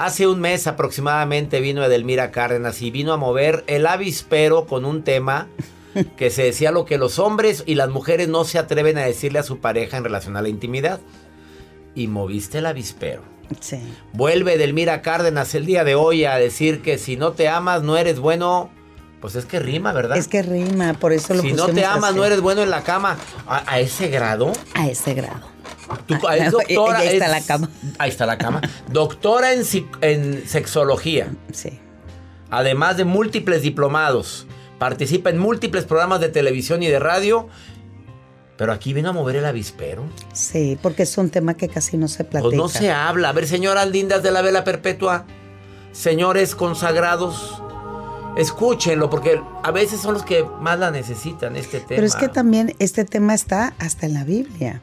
Hace 0.00 0.26
un 0.26 0.40
mes 0.40 0.66
aproximadamente 0.66 1.60
vino 1.60 1.84
Edelmira 1.84 2.30
Cárdenas 2.30 2.80
y 2.80 2.90
vino 2.90 3.12
a 3.12 3.18
mover 3.18 3.64
el 3.66 3.86
avispero 3.86 4.64
con 4.64 4.86
un 4.86 5.04
tema 5.04 5.46
que 6.16 6.30
se 6.30 6.42
decía 6.44 6.70
lo 6.70 6.86
que 6.86 6.96
los 6.96 7.18
hombres 7.18 7.64
y 7.66 7.74
las 7.74 7.90
mujeres 7.90 8.26
no 8.26 8.44
se 8.44 8.58
atreven 8.58 8.96
a 8.96 9.02
decirle 9.02 9.40
a 9.40 9.42
su 9.42 9.58
pareja 9.58 9.98
en 9.98 10.04
relación 10.04 10.38
a 10.38 10.42
la 10.42 10.48
intimidad. 10.48 11.00
Y 11.94 12.06
moviste 12.06 12.56
el 12.60 12.64
avispero. 12.64 13.20
Sí. 13.60 13.78
Vuelve 14.14 14.54
Edelmira 14.54 15.02
Cárdenas 15.02 15.54
el 15.54 15.66
día 15.66 15.84
de 15.84 15.96
hoy 15.96 16.24
a 16.24 16.36
decir 16.36 16.80
que 16.80 16.96
si 16.96 17.18
no 17.18 17.32
te 17.32 17.48
amas 17.50 17.82
no 17.82 17.98
eres 17.98 18.20
bueno. 18.20 18.70
Pues 19.20 19.34
es 19.34 19.44
que 19.44 19.60
rima, 19.60 19.92
¿verdad? 19.92 20.16
Es 20.16 20.28
que 20.28 20.40
rima, 20.40 20.94
por 20.94 21.12
eso 21.12 21.34
lo 21.34 21.42
si 21.42 21.52
no 21.52 21.66
te 21.66 21.84
amas 21.84 22.12
así. 22.12 22.18
no 22.18 22.24
eres 22.24 22.40
bueno 22.40 22.62
en 22.62 22.70
la 22.70 22.84
cama. 22.84 23.18
¿A, 23.46 23.70
a 23.70 23.80
ese 23.80 24.08
grado? 24.08 24.50
A 24.72 24.88
ese 24.88 25.12
grado. 25.12 25.59
Es 26.36 26.52
doctora, 26.52 26.98
ahí 26.98 27.08
está 27.08 27.26
es- 27.26 27.30
la 27.30 27.40
cama. 27.40 27.70
Ahí 27.98 28.10
está 28.10 28.26
la 28.26 28.38
cama. 28.38 28.60
Doctora 28.90 29.52
en 29.52 30.46
sexología. 30.46 31.28
Sí. 31.52 31.78
Además 32.50 32.96
de 32.96 33.04
múltiples 33.04 33.62
diplomados. 33.62 34.46
Participa 34.78 35.30
en 35.30 35.38
múltiples 35.38 35.84
programas 35.84 36.20
de 36.20 36.28
televisión 36.28 36.82
y 36.82 36.88
de 36.88 36.98
radio. 36.98 37.48
Pero 38.56 38.72
aquí 38.72 38.92
vino 38.92 39.08
a 39.08 39.12
mover 39.12 39.36
el 39.36 39.46
avispero. 39.46 40.04
Sí, 40.32 40.78
porque 40.82 41.04
es 41.04 41.16
un 41.16 41.30
tema 41.30 41.54
que 41.54 41.68
casi 41.68 41.96
no 41.96 42.08
se 42.08 42.24
platica. 42.24 42.42
Pues 42.42 42.56
no 42.56 42.68
se 42.68 42.90
habla. 42.90 43.30
A 43.30 43.32
ver, 43.32 43.46
señoras 43.46 43.88
lindas 43.88 44.22
de 44.22 44.30
la 44.30 44.42
vela 44.42 44.64
perpetua, 44.64 45.24
señores 45.92 46.54
consagrados, 46.54 47.62
escúchenlo, 48.36 49.08
porque 49.08 49.40
a 49.62 49.70
veces 49.70 50.00
son 50.00 50.12
los 50.14 50.24
que 50.24 50.44
más 50.60 50.78
la 50.78 50.90
necesitan, 50.90 51.56
este 51.56 51.78
tema. 51.78 51.88
Pero 51.88 52.06
es 52.06 52.16
que 52.16 52.28
también 52.28 52.74
este 52.78 53.06
tema 53.06 53.32
está 53.32 53.72
hasta 53.78 54.04
en 54.04 54.14
la 54.14 54.24
Biblia. 54.24 54.82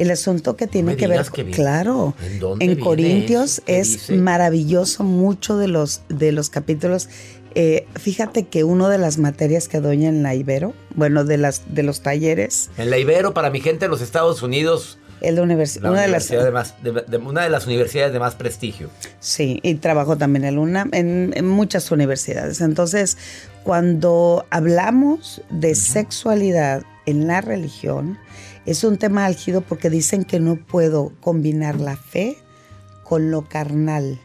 El 0.00 0.10
asunto 0.10 0.56
que 0.56 0.66
tiene 0.66 0.96
que 0.96 1.06
ver, 1.06 1.24
que 1.32 1.44
claro, 1.50 2.14
¿En 2.58 2.76
Corintios 2.80 3.62
es 3.66 3.92
dice? 3.92 4.12
maravilloso 4.16 5.04
mucho 5.04 5.56
de 5.58 5.68
los 5.68 6.02
de 6.08 6.32
los 6.32 6.50
capítulos. 6.50 7.08
Eh, 7.54 7.86
fíjate 7.96 8.46
que 8.46 8.62
una 8.64 8.88
de 8.88 8.96
las 8.98 9.18
materias 9.18 9.68
que 9.68 9.80
doy 9.80 10.04
en 10.06 10.22
la 10.22 10.34
Ibero, 10.34 10.72
bueno, 10.94 11.24
de 11.24 11.36
las 11.36 11.62
de 11.74 11.82
los 11.82 12.00
talleres, 12.00 12.70
En 12.78 12.90
la 12.90 12.96
Ibero, 12.98 13.34
para 13.34 13.50
mi 13.50 13.60
gente 13.60 13.86
en 13.86 13.90
los 13.90 14.00
Estados 14.00 14.42
Unidos, 14.42 14.98
es 15.20 15.34
la, 15.34 15.42
univers- 15.42 15.80
la 15.80 15.90
una 15.90 16.00
de 16.02 16.08
las 16.08 16.30
universidad 16.30 16.44
de 16.44 16.50
más, 16.52 16.82
de- 16.82 17.04
de- 17.06 17.16
una 17.18 17.42
de 17.42 17.50
las 17.50 17.66
universidades 17.66 18.12
de 18.12 18.20
más 18.20 18.36
prestigio. 18.36 18.88
Sí, 19.18 19.60
y 19.62 19.74
trabajo 19.74 20.16
también 20.16 20.44
en 20.44 20.58
una, 20.58 20.86
en, 20.92 21.32
en 21.36 21.46
muchas 21.46 21.90
universidades. 21.90 22.60
Entonces, 22.62 23.18
cuando 23.64 24.46
hablamos 24.50 25.42
de 25.50 25.74
sexualidad 25.74 26.84
en 27.04 27.26
la 27.26 27.40
religión, 27.40 28.18
es 28.72 28.84
un 28.84 28.96
tema 28.98 29.26
álgido 29.26 29.60
porque 29.60 29.90
dicen 29.90 30.24
que 30.24 30.40
no 30.40 30.56
puedo 30.56 31.12
combinar 31.20 31.80
la 31.80 31.96
fe 31.96 32.36
con 33.04 33.30
lo 33.30 33.42
carnal. 33.48 34.20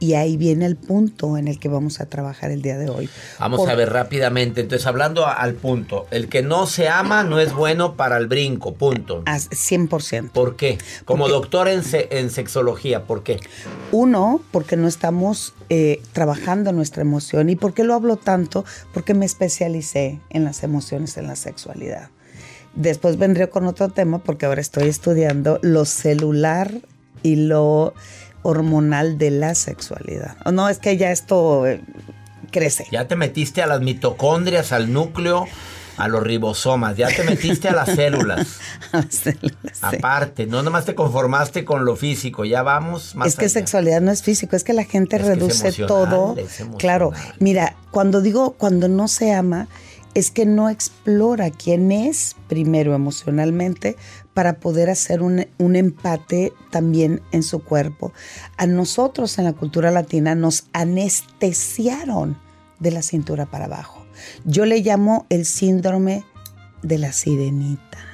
Y 0.00 0.14
ahí 0.14 0.36
viene 0.36 0.64
el 0.64 0.76
punto 0.76 1.36
en 1.36 1.48
el 1.48 1.58
que 1.58 1.68
vamos 1.68 2.00
a 2.00 2.06
trabajar 2.06 2.52
el 2.52 2.62
día 2.62 2.78
de 2.78 2.88
hoy. 2.88 3.10
Vamos 3.40 3.58
Por- 3.58 3.68
a 3.70 3.74
ver 3.74 3.90
rápidamente. 3.92 4.60
Entonces, 4.60 4.86
hablando 4.86 5.26
al 5.26 5.54
punto, 5.54 6.06
el 6.12 6.28
que 6.28 6.40
no 6.40 6.66
se 6.68 6.88
ama 6.88 7.24
no 7.24 7.40
es 7.40 7.52
bueno 7.52 7.96
para 7.96 8.16
el 8.16 8.28
brinco, 8.28 8.74
punto. 8.74 9.24
As- 9.26 9.48
100%. 9.50 10.30
¿Por 10.30 10.54
qué? 10.54 10.78
Como 11.04 11.24
Porque- 11.24 11.32
doctora 11.32 11.72
en, 11.72 11.82
se- 11.82 12.06
en 12.16 12.30
sexología, 12.30 13.06
¿por 13.08 13.24
qué? 13.24 13.40
Uno, 13.90 14.40
porque 14.52 14.76
no 14.76 14.86
estamos 14.86 15.54
eh, 15.68 16.00
trabajando 16.12 16.70
nuestra 16.72 17.02
emoción. 17.02 17.50
¿Y 17.50 17.56
por 17.56 17.74
qué 17.74 17.82
lo 17.82 17.94
hablo 17.94 18.14
tanto? 18.16 18.64
Porque 18.94 19.14
me 19.14 19.26
especialicé 19.26 20.20
en 20.30 20.44
las 20.44 20.62
emociones, 20.62 21.16
en 21.16 21.26
la 21.26 21.34
sexualidad. 21.34 22.10
Después 22.78 23.18
vendré 23.18 23.48
con 23.50 23.66
otro 23.66 23.88
tema 23.88 24.18
porque 24.18 24.46
ahora 24.46 24.60
estoy 24.60 24.88
estudiando 24.88 25.58
lo 25.62 25.84
celular 25.84 26.72
y 27.24 27.34
lo 27.34 27.92
hormonal 28.42 29.18
de 29.18 29.32
la 29.32 29.56
sexualidad. 29.56 30.36
Oh, 30.44 30.52
No, 30.52 30.68
es 30.68 30.78
que 30.78 30.96
ya 30.96 31.10
esto 31.10 31.66
eh, 31.66 31.80
crece. 32.52 32.86
Ya 32.92 33.08
te 33.08 33.16
metiste 33.16 33.62
a 33.62 33.66
las 33.66 33.80
mitocondrias, 33.80 34.70
al 34.70 34.92
núcleo, 34.92 35.46
a 35.96 36.06
los 36.06 36.22
ribosomas, 36.22 36.96
ya 36.96 37.08
te 37.08 37.24
metiste 37.24 37.68
a 37.68 37.72
las 37.72 37.90
células. 37.96 38.46
Sí. 39.10 39.32
Aparte, 39.82 40.46
no 40.46 40.62
nomás 40.62 40.86
te 40.86 40.94
conformaste 40.94 41.64
con 41.64 41.84
lo 41.84 41.94
físico, 41.94 42.44
ya 42.46 42.62
vamos 42.62 43.14
más 43.14 43.28
es 43.28 43.36
que 43.36 43.48
sexualidad 43.50 44.00
no 44.00 44.10
es 44.10 44.22
físico, 44.22 44.56
es 44.56 44.64
que 44.64 44.72
la 44.72 44.84
gente 44.84 45.16
Es 45.16 45.26
reduce 45.26 45.72
todo. 45.72 46.34
Claro, 46.78 47.12
mira, 47.38 47.74
cuando 47.90 48.22
digo 48.22 48.52
cuando 48.52 48.88
no 48.88 49.08
se 49.08 49.34
ama, 49.34 49.68
es 50.14 50.30
que 50.30 50.46
no 50.46 50.68
explora 50.68 51.50
quién 51.50 51.92
es 51.92 52.36
primero 52.48 52.94
emocionalmente 52.94 53.96
para 54.34 54.60
poder 54.60 54.90
hacer 54.90 55.22
un, 55.22 55.46
un 55.58 55.76
empate 55.76 56.52
también 56.70 57.22
en 57.32 57.42
su 57.42 57.62
cuerpo. 57.62 58.12
A 58.56 58.66
nosotros 58.66 59.38
en 59.38 59.44
la 59.44 59.52
cultura 59.52 59.90
latina 59.90 60.34
nos 60.34 60.68
anestesiaron 60.72 62.38
de 62.80 62.90
la 62.90 63.02
cintura 63.02 63.46
para 63.46 63.66
abajo. 63.66 64.04
Yo 64.44 64.64
le 64.64 64.80
llamo 64.80 65.26
el 65.28 65.44
síndrome 65.44 66.24
de 66.82 66.98
la 66.98 67.12
sirenita. 67.12 68.07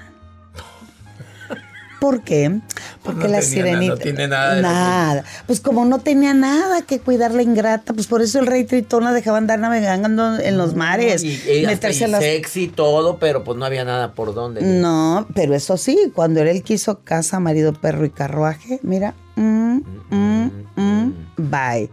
¿Por 2.05 2.21
qué? 2.23 2.61
Porque 3.03 3.21
no 3.21 3.29
la 3.29 3.41
tenía 3.41 3.43
sirenita. 3.43 3.95
no 3.95 3.99
tiene 3.99 4.29
nada 4.29 4.55
de 4.57 4.61
Nada. 4.61 5.25
Pues 5.47 5.61
como 5.63 5.87
no 5.87 6.01
tenía 6.01 6.35
nada 6.35 6.83
que 6.83 7.01
cuidar 7.01 7.33
la 7.33 7.41
ingrata, 7.43 7.95
pues 7.95 8.07
por 8.07 8.21
eso 8.21 8.41
el 8.41 8.47
rey 8.47 8.65
Tritón 8.65 9.05
la 9.05 9.13
dejaba 9.15 9.39
andar 9.39 9.59
navegando 9.59 10.39
en 10.39 10.59
los 10.59 10.75
mares. 10.75 11.25
Y, 11.25 11.41
y 11.51 11.65
meterse 11.65 12.05
y 12.07 12.11
las- 12.11 12.23
sexy 12.23 12.65
y 12.65 12.69
todo, 12.69 13.17
pero 13.17 13.43
pues 13.43 13.57
no 13.57 13.65
había 13.65 13.87
nada 13.87 14.13
por 14.13 14.35
dónde. 14.35 14.61
No, 14.61 15.27
pero 15.35 15.55
eso 15.55 15.79
sí, 15.79 16.13
cuando 16.15 16.43
él 16.43 16.63
quiso 16.63 17.01
casa, 17.05 17.41
marido, 17.41 17.73
perro 17.73 18.05
y 18.05 18.11
carruaje, 18.11 18.81
mira, 18.83 19.15
mm, 19.37 19.81
mm, 20.11 20.51
mm, 20.77 21.13
bye. 21.37 21.91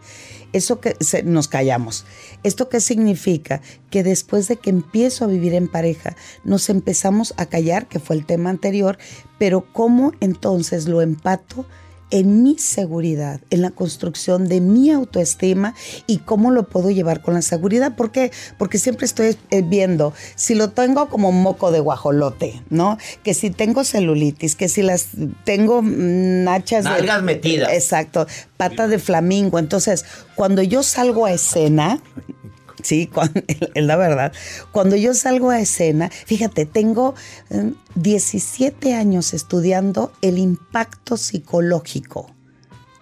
Eso 0.54 0.80
que 0.80 0.96
nos 1.24 1.48
callamos. 1.48 2.06
¿Esto 2.44 2.68
qué 2.70 2.82
significa? 2.82 3.62
Que 3.90 4.04
después 4.04 4.48
de 4.48 4.58
que 4.58 4.70
empiezo 4.70 5.24
a 5.24 5.28
vivir 5.28 5.54
en 5.54 5.68
pareja, 5.68 6.16
nos 6.44 6.70
empezamos 6.70 7.34
a 7.38 7.46
callar, 7.46 7.88
que 7.88 8.00
fue 8.00 8.16
el 8.16 8.26
tema 8.26 8.50
anterior, 8.50 8.98
pero 9.38 9.66
¿cómo 9.72 10.12
entonces 10.20 10.88
lo 10.88 11.02
empato? 11.02 11.66
En 12.12 12.44
mi 12.44 12.58
seguridad, 12.58 13.40
en 13.50 13.62
la 13.62 13.70
construcción 13.72 14.48
de 14.48 14.62
mi 14.62 14.92
autoestima 14.92 15.74
y 16.08 16.18
cómo 16.20 16.52
lo 16.52 16.68
puedo 16.68 16.92
llevar 16.92 17.22
con 17.22 17.34
la 17.34 17.42
seguridad. 17.42 17.96
¿Por 17.96 18.12
qué? 18.12 18.32
Porque 18.58 18.78
siempre 18.78 19.06
estoy 19.06 19.38
eh, 19.50 19.62
viendo 19.62 20.14
si 20.36 20.56
lo 20.56 20.70
tengo 20.72 21.08
como 21.10 21.32
moco 21.32 21.72
de 21.72 21.80
guajolote, 21.80 22.62
¿no? 22.70 22.98
Que 23.24 23.34
si 23.34 23.50
tengo 23.50 23.84
celulitis, 23.84 24.56
que 24.56 24.68
si 24.70 24.82
las 24.82 25.08
tengo 25.46 25.82
mm, 25.82 26.44
nachas 26.44 26.84
de- 26.84 26.90
Nalgas 26.92 27.24
metidas. 27.24 27.72
Exacto, 27.74 28.28
pata 28.58 28.88
de 28.88 29.00
flamingo. 29.00 29.58
Entonces, 29.60 30.06
cuando 30.36 30.62
yo 30.62 30.84
salgo 30.84 31.26
a 31.26 31.32
escena, 31.32 32.00
Sí, 32.84 33.10
es 33.76 33.84
la 33.84 33.96
verdad. 33.96 34.34
Cuando 34.72 34.96
yo 34.96 35.14
salgo 35.14 35.50
a 35.50 35.60
escena, 35.60 36.10
fíjate, 36.10 36.66
tengo 36.66 37.16
eh, 37.50 37.74
17 37.96 38.94
años 38.94 39.34
estudiando 39.34 40.12
el 40.22 40.38
impacto 40.38 41.18
psicológico 41.18 42.34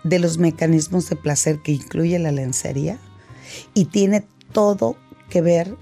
de 0.03 0.19
los 0.19 0.37
mecanismos 0.37 1.09
de 1.09 1.15
placer 1.15 1.59
que 1.59 1.73
incluye 1.73 2.17
la 2.19 2.31
lencería 2.31 2.97
y 3.73 3.85
tiene 3.85 4.25
todo 4.51 4.95
que 5.29 5.41
ver 5.41 5.75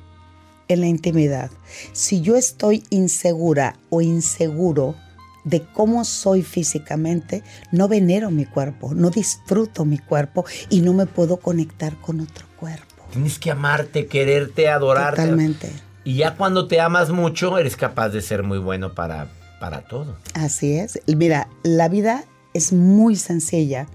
en 0.68 0.82
la 0.82 0.88
intimidad. 0.88 1.51
Si 1.94 2.22
yo 2.22 2.36
estoy 2.36 2.84
insegura 2.89 3.77
o 3.89 4.01
inseguro 4.01 4.96
de 5.44 5.66
cómo 5.66 6.04
soy 6.04 6.44
físicamente, 6.44 7.42
no 7.72 7.88
venero 7.88 8.32
mi 8.32 8.46
cuerpo, 8.46 8.94
no 8.94 9.10
disfruto 9.10 9.86
mi 9.86 9.98
cuerpo 9.98 10.46
y 10.70 10.82
no 10.82 10.94
me 10.94 11.06
puedo 11.06 11.38
conectar 11.38 11.96
con 12.01 12.20
otro 12.20 12.46
cuerpo. 12.60 12.87
Tienes 13.12 13.40
que 13.40 13.52
amarte, 13.52 14.08
quererte, 14.08 14.70
adorarte. 14.70 15.22
Totalmente. 15.22 15.72
Y 16.04 16.16
ya 16.16 16.36
cuando 16.36 16.68
te 16.68 16.80
amas 16.80 17.10
mucho, 17.10 17.58
eres 17.58 17.76
capaz 17.76 18.10
de 18.10 18.22
ser 18.22 18.44
muy 18.44 18.60
bueno 18.60 18.94
para, 18.94 19.28
para 19.60 19.82
todo. 19.82 20.16
Así 20.34 20.78
es. 20.78 21.00
Mira, 21.08 21.50
la 21.64 21.90
vida 21.90 22.24
es 22.54 22.74
muy 22.74 23.16
sencilla, 23.16 23.88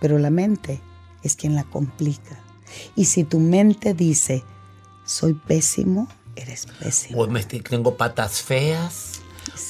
pero 0.00 0.18
la 0.18 0.30
mente 0.30 0.80
es 1.22 1.36
quien 1.36 1.54
la 1.54 1.64
complica. 1.64 2.38
Y 2.94 3.06
si 3.06 3.24
tu 3.24 3.40
mente 3.40 3.94
dice, 3.94 4.44
soy 5.04 5.34
pésimo, 5.34 6.08
eres 6.36 6.66
pésimo. 6.66 7.22
O 7.22 7.26
me, 7.28 7.42
tengo 7.42 7.96
patas 7.96 8.42
feas. 8.42 9.20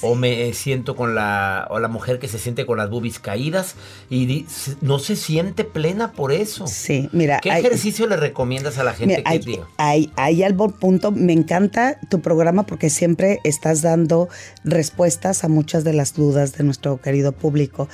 O 0.03 0.15
me 0.15 0.53
siento 0.53 0.97
con 0.97 1.15
la, 1.15 1.67
o 1.71 1.79
la 1.79 1.89
mujer 1.89 2.19
que 2.19 2.29
se 2.29 2.39
siente 2.39 2.67
con 2.67 2.79
las 2.79 2.91
boobies 2.91 3.19
caídas 3.19 3.75
y 4.11 4.27
di- 4.27 4.47
no 4.81 4.99
se 4.99 5.17
siente 5.17 5.65
plena 5.65 6.13
por 6.13 6.33
eso. 6.33 6.67
Sí, 6.67 7.09
mira. 7.13 7.41
¿Qué 7.41 7.51
hay- 7.51 7.65
ejercicio 7.65 8.07
le 8.07 8.17
recomiendas 8.17 8.79
a 8.79 8.85
la 8.85 8.93
gente 8.93 9.17
Mira, 9.19 9.23
que 9.23 9.29
hay, 9.29 9.39
diga? 9.39 9.67
hay, 9.77 10.13
hay 10.17 10.43
punto. 10.81 11.13
Me 11.13 11.33
encanta 11.33 11.99
tu 12.11 12.21
programa 12.21 12.65
porque 12.67 12.91
siempre 12.91 13.41
estás 13.45 13.83
dando 13.83 14.29
respuestas 14.65 15.45
a 15.45 15.49
muchas 15.49 15.85
de 15.85 15.93
las 15.93 16.15
dudas 16.15 16.53
de 16.57 16.65
nuestro 16.65 17.01
querido 17.01 17.33
público. 17.33 17.89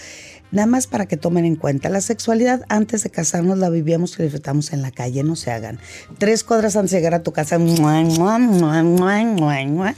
Nada 0.50 0.66
más 0.66 0.86
para 0.86 1.06
que 1.06 1.16
tomen 1.16 1.46
en 1.46 1.56
cuenta, 1.56 1.88
la 1.88 2.02
sexualidad 2.02 2.62
antes 2.68 3.02
de 3.02 3.10
casarnos 3.10 3.56
la 3.56 3.70
vivíamos 3.70 4.18
y 4.18 4.22
disfrutamos 4.22 4.74
en 4.74 4.82
la 4.82 4.90
calle, 4.90 5.22
no 5.22 5.34
se 5.34 5.50
hagan. 5.50 5.78
Tres 6.18 6.44
cuadras 6.44 6.76
antes 6.76 6.90
de 6.90 6.98
llegar 6.98 7.14
a 7.14 7.22
tu 7.22 7.32
casa, 7.32 7.58
mua, 7.58 8.02
mua, 8.02 8.38
mua, 8.38 8.82
mua, 8.82 9.24
mua, 9.24 9.64
mua. 9.64 9.94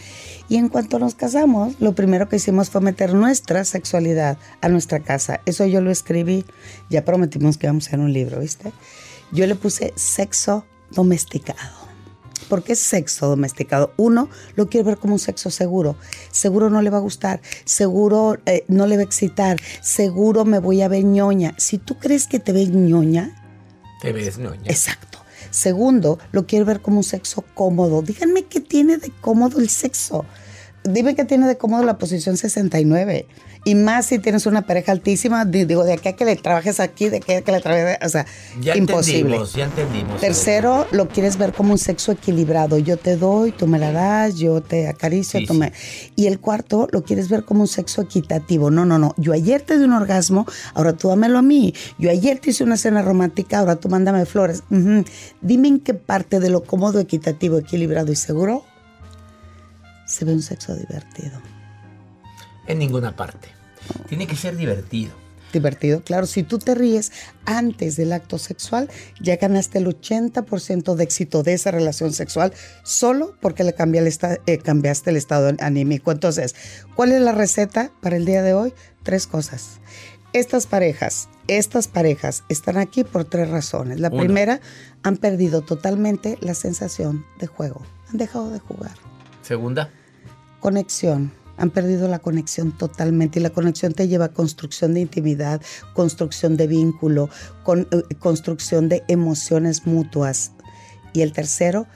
Y 0.49 0.57
en 0.57 0.69
cuanto 0.69 0.99
nos 0.99 1.15
casamos, 1.15 1.75
lo 1.81 1.95
primero 1.95 2.29
que 2.29 2.37
hicimos 2.37 2.71
fue 2.71 2.81
meter 2.81 3.15
nuestra 3.15 3.65
sexualidad 3.65 4.37
a 4.61 4.69
nuestra 4.69 5.01
casa. 5.01 5.41
Eso 5.47 5.65
yo 5.67 5.81
lo 5.81 5.91
escribí, 5.91 6.45
ya 6.91 7.05
prometimos 7.05 7.57
que 7.57 7.67
íbamos 7.67 7.87
a 7.87 7.89
hacer 7.89 8.01
un 8.01 8.13
libro, 8.13 8.41
¿viste? 8.41 8.73
Yo 9.33 9.47
le 9.47 9.55
puse 9.55 9.93
sexo 9.97 10.65
domesticado. 10.91 11.85
¿Por 12.49 12.63
qué 12.63 12.77
sexo 12.77 13.27
domesticado? 13.29 13.95
Uno, 13.97 14.29
lo 14.55 14.69
quiere 14.69 14.85
ver 14.87 14.99
como 14.99 15.15
un 15.15 15.19
sexo 15.19 15.51
seguro. 15.51 15.97
Seguro 16.31 16.69
no 16.69 16.83
le 16.83 16.91
va 16.91 16.99
a 16.99 17.01
gustar, 17.01 17.41
seguro 17.65 18.37
eh, 18.45 18.65
no 18.69 18.87
le 18.87 18.97
va 18.97 19.03
a 19.03 19.07
excitar, 19.07 19.59
seguro 19.81 20.45
me 20.45 20.59
voy 20.59 20.83
a 20.83 20.89
ver 20.89 21.05
ñoña. 21.05 21.55
Si 21.57 21.79
tú 21.79 21.99
crees 21.99 22.27
que 22.27 22.39
te 22.39 22.53
ves 22.53 22.69
ñoña, 22.69 23.35
Te 24.03 24.13
ves, 24.13 24.37
ñoña. 24.37 24.71
exacto. 24.71 25.24
Segundo, 25.55 26.19
lo 26.33 26.49
quiere 26.49 26.65
ver 26.65 26.83
como 26.83 26.97
un 26.97 27.05
sexo 27.05 27.45
cómodo. 27.55 28.03
Díganme 28.03 28.43
qué 28.43 28.59
tiene 28.59 28.97
de 28.97 29.11
cómodo 29.21 29.61
el 29.61 29.69
sexo. 29.69 30.25
Dime 30.83 31.15
qué 31.15 31.25
tiene 31.25 31.47
de 31.47 31.57
cómodo 31.57 31.85
la 31.85 31.97
posición 31.97 32.37
69. 32.37 33.29
Y 33.67 33.75
más 33.75 34.05
si 34.07 34.19
tienes 34.19 34.45
una 34.45 34.63
pareja 34.67 34.93
altísima, 34.93 35.47
di- 35.47 35.65
digo, 35.65 35.85
de 35.85 35.95
aquí 35.95 36.09
a 36.09 36.13
que 36.17 36.27
le 36.27 36.37
trabajes 36.37 36.81
aquí, 36.81 37.09
de 37.09 37.17
aquí 37.17 37.33
a 37.33 37.41
que 37.43 37.51
le 37.51 37.61
trabajes, 37.61 37.97
o 38.05 38.09
sea, 38.11 38.27
Ya 38.61 38.77
imposible. 38.77 39.21
entendimos, 39.37 39.55
ya 39.55 39.65
entendimos. 39.65 40.21
Tercero, 40.21 40.87
lo 40.93 41.09
quieres 41.09 41.39
ver 41.39 41.55
como 41.55 41.73
un 41.73 41.79
sexo 41.79 42.13
equilibrado. 42.13 42.77
Yo 42.77 42.99
te 42.99 43.17
doy, 43.17 43.53
tú 43.53 43.67
me 43.67 43.79
la 43.79 43.91
das, 43.91 44.37
yo 44.37 44.61
te 44.61 44.87
acaricio, 44.87 45.41
Sí, 45.41 45.47
tú 45.47 45.55
me... 45.55 45.73
Y 46.15 46.27
el 46.27 46.41
cuarto, 46.41 46.89
lo 46.93 47.05
quieres 47.05 47.31
ver 47.31 47.45
como 47.45 47.63
un 47.63 47.69
sexo 47.69 48.03
equitativo. 48.03 48.71
No, 48.71 48.85
no, 48.85 48.99
no. 48.99 49.15
Yo 49.17 49.33
ayer 49.33 49.63
te 49.63 49.79
di 49.79 49.85
un 49.85 49.95
orgasmo, 49.95 50.45
ahora 50.75 50.93
tú 50.93 51.09
dámelo 51.09 51.39
a 51.39 51.43
mí. 51.43 51.73
Yo 51.99 52.11
ayer 52.11 52.39
te 52.41 52.51
hice 52.51 52.65
una 52.65 52.77
cena 52.77 53.01
romántica, 53.01 53.61
ahora 53.61 53.77
tú 53.77 53.89
mándame 53.89 54.27
flores. 54.27 54.63
Dime 55.41 55.69
en 55.69 55.81
qué 55.81 55.95
parte 55.95 56.39
de 56.39 56.51
lo 56.51 56.65
cómodo, 56.65 57.01
equitativo, 57.01 57.57
equilibrado 57.57 58.13
y 58.13 58.17
seguro 58.17 58.63
se 60.07 60.27
ve 60.27 60.35
un 60.35 60.43
sexo 60.43 60.75
divertido. 60.77 61.41
En 62.67 62.79
ninguna 62.79 63.15
parte. 63.17 63.49
Tiene 64.09 64.27
que 64.27 64.37
ser 64.37 64.57
divertido. 64.57 65.13
Divertido, 65.53 66.03
claro. 66.03 66.27
Si 66.27 66.43
tú 66.43 66.59
te 66.59 66.75
ríes 66.75 67.13
antes 67.45 67.97
del 67.97 68.13
acto 68.13 68.39
sexual, 68.39 68.91
ya 69.21 69.37
ganaste 69.37 69.79
el 69.79 69.87
80% 69.87 70.97
de 70.97 71.05
éxito 71.05 71.45
de 71.45 71.53
esa 71.53 71.71
relación 71.71 72.13
sexual 72.13 72.53
solo 72.83 73.37
porque 73.41 73.63
le 73.63 73.73
cambié 73.73 74.01
el 74.01 74.09
esta- 74.09 74.39
eh, 74.47 74.59
cambiaste 74.59 75.11
el 75.11 75.17
estado 75.17 75.53
anímico. 75.61 76.11
Entonces, 76.11 76.57
¿cuál 76.97 77.13
es 77.13 77.21
la 77.21 77.31
receta 77.31 77.93
para 78.01 78.17
el 78.17 78.25
día 78.25 78.43
de 78.43 78.53
hoy? 78.55 78.75
Tres 79.05 79.29
cosas. 79.29 79.79
Estas 80.33 80.67
parejas, 80.67 81.29
estas 81.47 81.87
parejas 81.87 82.43
están 82.49 82.77
aquí 82.77 83.05
por 83.05 83.25
tres 83.25 83.49
razones. 83.49 84.01
La 84.01 84.09
Una. 84.09 84.19
primera, 84.25 84.61
han 85.05 85.17
perdido 85.19 85.61
totalmente 85.63 86.37
la 86.41 86.55
sensación 86.55 87.25
de 87.39 87.47
juego. 87.47 87.81
Han 88.11 88.17
dejado 88.19 88.51
de 88.51 88.59
jugar 88.59 88.91
Segunda. 89.43 89.89
conexión. 90.59 91.31
Han 91.57 91.71
perdido 91.71 92.09
la 92.09 92.19
conexión 92.19 92.73
totalmente 92.73 93.39
y 93.39 93.43
la 93.43 93.51
conexión 93.51 93.93
te 93.93 94.09
lleva 94.09 94.27
a 94.27 94.33
construcción 94.33 94.95
de 94.95 95.01
intimidad, 95.01 95.61
construcción 95.93 96.57
de 96.57 96.67
vínculo, 96.67 97.31
con- 97.63 97.87
eh, 97.91 98.15
construcción 98.19 98.89
de 98.89 99.05
emociones 99.09 99.87
mutuas. 99.87 100.53
Y 101.13 101.23
el 101.23 101.33
tercero, 101.33 101.87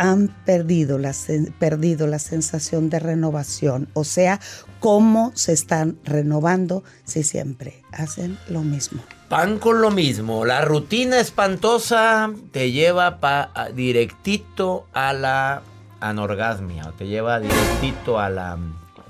han 0.00 0.28
perdido 0.44 0.96
la, 0.96 1.12
perdido 1.58 2.06
la 2.06 2.20
sensación 2.20 2.88
de 2.88 3.00
renovación. 3.00 3.88
O 3.94 4.04
sea, 4.04 4.38
cómo 4.78 5.32
se 5.34 5.52
están 5.52 5.98
renovando 6.04 6.84
si 7.04 7.24
siempre 7.24 7.82
hacen 7.90 8.38
lo 8.48 8.62
mismo. 8.62 9.02
Pan 9.28 9.58
con 9.58 9.80
lo 9.82 9.90
mismo. 9.90 10.44
La 10.44 10.60
rutina 10.64 11.18
espantosa 11.18 12.30
te 12.52 12.70
lleva 12.70 13.18
pa- 13.18 13.50
directito 13.74 14.86
a 14.92 15.12
la 15.12 15.62
anorgasmia. 15.98 16.92
Te 16.96 17.08
lleva 17.08 17.40
directito 17.40 18.20
a 18.20 18.30
la 18.30 18.56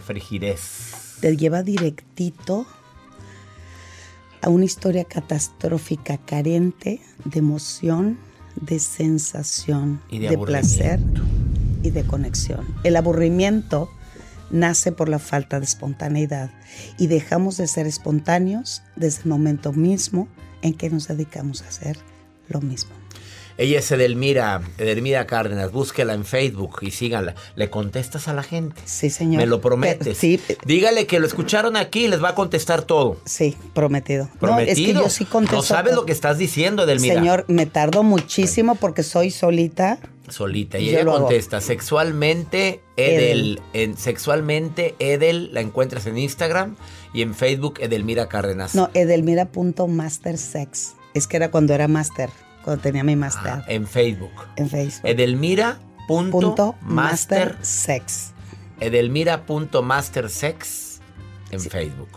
frigidez. 0.08 1.18
te 1.20 1.36
lleva 1.36 1.62
directito 1.62 2.66
a 4.40 4.48
una 4.48 4.64
historia 4.64 5.04
catastrófica 5.04 6.16
carente 6.16 7.00
de 7.24 7.38
emoción, 7.38 8.18
de 8.60 8.78
sensación, 8.78 10.00
Y 10.08 10.20
de 10.20 10.38
placer 10.38 10.98
y 11.82 11.90
de 11.90 12.04
conexión. 12.04 12.64
El 12.84 12.96
aburrimiento 12.96 13.90
nace 14.50 14.92
por 14.92 15.10
la 15.10 15.18
falta 15.18 15.58
de 15.58 15.66
espontaneidad 15.66 16.50
y 16.98 17.08
dejamos 17.08 17.58
de 17.58 17.66
ser 17.66 17.86
espontáneos 17.86 18.82
desde 18.96 19.22
el 19.24 19.28
momento 19.28 19.74
mismo 19.74 20.26
en 20.62 20.72
que 20.72 20.88
nos 20.88 21.08
dedicamos 21.08 21.62
a 21.62 21.68
hacer 21.68 21.98
lo 22.48 22.62
mismo. 22.62 22.92
Ella 23.58 23.80
es 23.80 23.90
Edelmira, 23.90 24.62
Edelmira 24.78 25.26
Cárdenas. 25.26 25.72
Búsquela 25.72 26.14
en 26.14 26.24
Facebook 26.24 26.78
y 26.80 26.92
síganla. 26.92 27.34
¿Le 27.56 27.68
contestas 27.70 28.28
a 28.28 28.32
la 28.32 28.44
gente? 28.44 28.80
Sí, 28.84 29.10
señor. 29.10 29.40
Me 29.42 29.46
lo 29.46 29.60
prometes. 29.60 30.16
Sí, 30.16 30.40
Dígale 30.64 31.08
que 31.08 31.18
lo 31.18 31.26
escucharon 31.26 31.76
aquí 31.76 32.04
y 32.04 32.08
les 32.08 32.22
va 32.22 32.28
a 32.30 32.34
contestar 32.36 32.82
todo. 32.82 33.16
sí, 33.24 33.56
prometido. 33.74 34.28
Prometido. 34.38 34.66
No, 34.66 34.72
es 34.72 34.78
que 34.78 34.94
yo 34.94 35.10
sí 35.10 35.24
contesto. 35.24 35.56
No 35.56 35.62
sabes 35.62 35.90
todo. 35.92 36.02
lo 36.02 36.06
que 36.06 36.12
estás 36.12 36.38
diciendo, 36.38 36.84
Edelmira. 36.84 37.14
Señor, 37.16 37.44
me 37.48 37.66
tardo 37.66 38.04
muchísimo 38.04 38.76
porque 38.76 39.02
soy 39.02 39.32
solita. 39.32 39.98
Solita. 40.28 40.78
Y 40.78 40.84
Yo 40.86 40.90
ella 40.92 41.00
hago. 41.00 41.18
contesta, 41.20 41.60
sexualmente 41.60 42.80
Edel. 42.96 43.60
En 43.72 43.96
sexualmente 43.96 44.94
Edel 44.98 45.52
la 45.52 45.60
encuentras 45.62 46.06
en 46.06 46.18
Instagram 46.18 46.76
y 47.14 47.22
en 47.22 47.34
Facebook 47.34 47.78
Edelmira 47.80 48.28
Cárdenas. 48.28 48.74
No, 48.74 48.90
edelmira.mastersex. 48.94 50.94
Es 51.14 51.26
que 51.26 51.36
era 51.38 51.50
cuando 51.50 51.72
era 51.74 51.88
master, 51.88 52.28
cuando 52.64 52.82
tenía 52.82 53.04
mi 53.04 53.16
master 53.16 53.52
Ah, 53.52 53.64
en 53.68 53.86
Facebook. 53.86 54.32
en 54.56 54.68
Facebook. 54.68 55.08
Edelmira. 55.10 55.78
Punto 56.06 56.40
Punto 56.40 56.74
master, 56.80 57.56
mastersex. 57.58 58.32
Edelmira.mastersex 58.80 61.00
en 61.50 61.60
Facebook. 61.60 62.08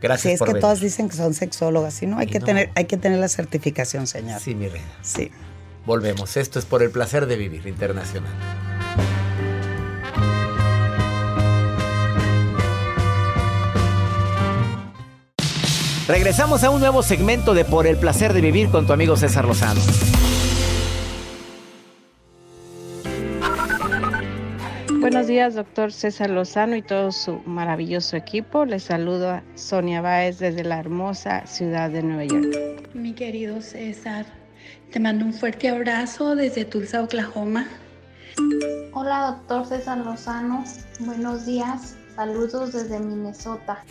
Gracias 0.00 0.22
Sí, 0.22 0.30
es 0.34 0.38
por 0.38 0.48
que 0.48 0.54
venir. 0.54 0.62
todas 0.62 0.80
dicen 0.80 1.08
que 1.08 1.16
son 1.16 1.34
sexólogas, 1.34 2.00
y 2.02 2.06
no, 2.06 2.18
hay 2.18 2.26
Y 2.26 2.30
que 2.30 2.38
no. 2.40 2.46
tener, 2.46 2.70
hay 2.74 2.84
que 2.84 2.96
tener 2.96 3.18
la 3.18 3.28
certificación, 3.28 4.06
señor. 4.06 4.40
Sí, 4.40 4.54
mi 4.54 4.68
reina. 4.68 4.86
Sí. 5.02 5.30
Volvemos. 5.86 6.36
Esto 6.36 6.58
es 6.58 6.64
por 6.66 6.82
el 6.82 6.90
placer 6.90 7.26
de 7.26 7.36
vivir 7.36 7.66
internacional. 7.66 8.32
Regresamos 16.08 16.64
a 16.64 16.70
un 16.70 16.80
nuevo 16.80 17.02
segmento 17.02 17.52
de 17.52 17.66
Por 17.66 17.86
el 17.86 17.98
placer 17.98 18.32
de 18.32 18.40
vivir 18.40 18.70
con 18.70 18.86
tu 18.86 18.94
amigo 18.94 19.14
César 19.14 19.44
Lozano. 19.44 19.78
Buenos 25.00 25.26
días, 25.26 25.54
doctor 25.54 25.92
César 25.92 26.30
Lozano 26.30 26.76
y 26.76 26.82
todo 26.82 27.12
su 27.12 27.40
maravilloso 27.44 28.16
equipo. 28.16 28.64
Les 28.64 28.84
saludo 28.84 29.32
a 29.32 29.42
Sonia 29.54 30.00
Báez 30.00 30.38
desde 30.38 30.64
la 30.64 30.80
hermosa 30.80 31.46
ciudad 31.46 31.90
de 31.90 32.02
Nueva 32.02 32.24
York. 32.24 32.88
Mi 32.94 33.12
querido 33.12 33.60
César, 33.60 34.24
te 34.90 35.00
mando 35.00 35.26
un 35.26 35.34
fuerte 35.34 35.68
abrazo 35.68 36.34
desde 36.36 36.64
Tulsa, 36.64 37.02
Oklahoma. 37.02 37.68
Hola, 38.94 39.36
doctor 39.36 39.66
César 39.66 39.98
Lozano. 39.98 40.64
Buenos 41.00 41.44
días. 41.44 41.96
Saludos 42.16 42.72
desde 42.72 42.98
Minnesota. 42.98 43.84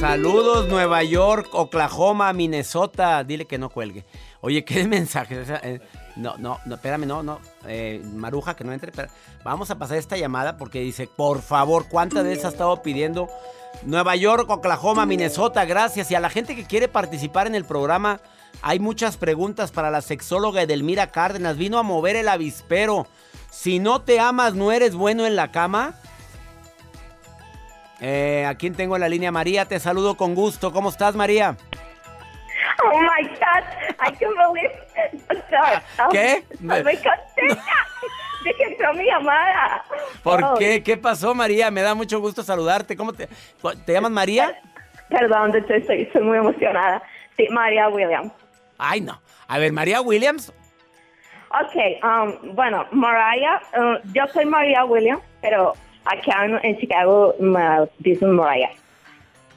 Saludos 0.00 0.66
Nueva 0.66 1.02
York, 1.02 1.50
Oklahoma, 1.52 2.32
Minnesota. 2.32 3.22
Dile 3.22 3.44
que 3.44 3.58
no 3.58 3.68
cuelgue. 3.68 4.06
Oye, 4.40 4.64
¿qué 4.64 4.84
mensaje? 4.88 5.44
Eh, 5.62 5.78
no, 6.16 6.38
no, 6.38 6.58
no, 6.64 6.76
espérame, 6.76 7.04
no, 7.06 7.22
no. 7.22 7.38
Eh, 7.66 8.00
Maruja, 8.14 8.56
que 8.56 8.64
no 8.64 8.72
entre. 8.72 8.92
Vamos 9.44 9.70
a 9.70 9.78
pasar 9.78 9.98
esta 9.98 10.16
llamada 10.16 10.56
porque 10.56 10.80
dice, 10.80 11.06
por 11.06 11.42
favor, 11.42 11.86
¿cuántas 11.90 12.24
veces 12.24 12.46
ha 12.46 12.48
estado 12.48 12.80
pidiendo 12.80 13.28
Nueva 13.82 14.16
York, 14.16 14.48
Oklahoma, 14.48 15.04
Minnesota? 15.04 15.66
Gracias. 15.66 16.10
Y 16.10 16.14
a 16.14 16.20
la 16.20 16.30
gente 16.30 16.56
que 16.56 16.64
quiere 16.64 16.88
participar 16.88 17.46
en 17.46 17.54
el 17.54 17.66
programa, 17.66 18.20
Hay 18.62 18.78
muchas 18.78 19.18
preguntas 19.18 19.70
para 19.70 19.90
la 19.90 20.00
sexóloga 20.00 20.62
Edelmira 20.62 21.08
Cárdenas. 21.08 21.58
Vino 21.58 21.78
a 21.78 21.82
mover 21.82 22.16
el 22.16 22.28
avispero. 22.28 23.06
Si 23.50 23.78
no 23.78 24.00
te 24.00 24.18
amas, 24.18 24.54
¿no 24.54 24.72
eres 24.72 24.94
bueno 24.94 25.26
en 25.26 25.36
la 25.36 25.52
cama? 25.52 25.94
Eh, 28.00 28.46
¿A 28.48 28.54
quién 28.54 28.74
tengo 28.74 28.94
en 28.96 29.00
la 29.02 29.08
línea? 29.08 29.30
María, 29.30 29.66
te 29.66 29.78
saludo 29.78 30.16
con 30.16 30.34
gusto. 30.34 30.72
¿Cómo 30.72 30.88
estás, 30.88 31.14
María? 31.14 31.56
Oh 32.84 32.98
my 33.00 33.28
God, 33.28 33.64
I 34.00 34.12
can't 34.12 34.36
believe. 34.36 34.72
Sorry. 35.50 36.10
¿Qué? 36.10 36.44
Estoy 36.50 36.96
contenta 36.96 37.64
de 38.44 38.54
que 38.54 38.62
entró 38.64 38.94
mi 38.94 39.04
llamada. 39.04 39.84
¿Por 40.22 40.42
Oh, 40.42 40.54
qué? 40.58 40.82
¿Qué 40.82 40.96
pasó, 40.96 41.34
María? 41.34 41.70
Me 41.70 41.82
da 41.82 41.94
mucho 41.94 42.20
gusto 42.20 42.42
saludarte. 42.42 42.96
¿Cómo 42.96 43.12
te, 43.12 43.28
te 43.84 43.92
llamas 43.92 44.10
María? 44.12 44.58
Perdón, 45.10 45.54
estoy, 45.56 46.02
estoy 46.02 46.22
muy 46.22 46.38
emocionada. 46.38 47.02
Sí, 47.36 47.46
María 47.50 47.88
Williams. 47.88 48.32
Ay, 48.78 49.02
no. 49.02 49.20
A 49.48 49.58
ver, 49.58 49.72
María 49.72 50.00
Williams. 50.00 50.52
Ok, 51.50 51.74
um, 52.04 52.54
bueno, 52.54 52.86
Mariah, 52.92 53.60
uh, 53.76 53.98
yo 54.12 54.24
soy 54.32 54.44
María 54.46 54.84
Williams, 54.84 55.20
pero 55.42 55.72
acá 56.04 56.44
en, 56.44 56.58
en 56.62 56.78
Chicago 56.78 57.34
me 57.40 57.60
dicen 57.98 58.30
Mariah. 58.32 58.70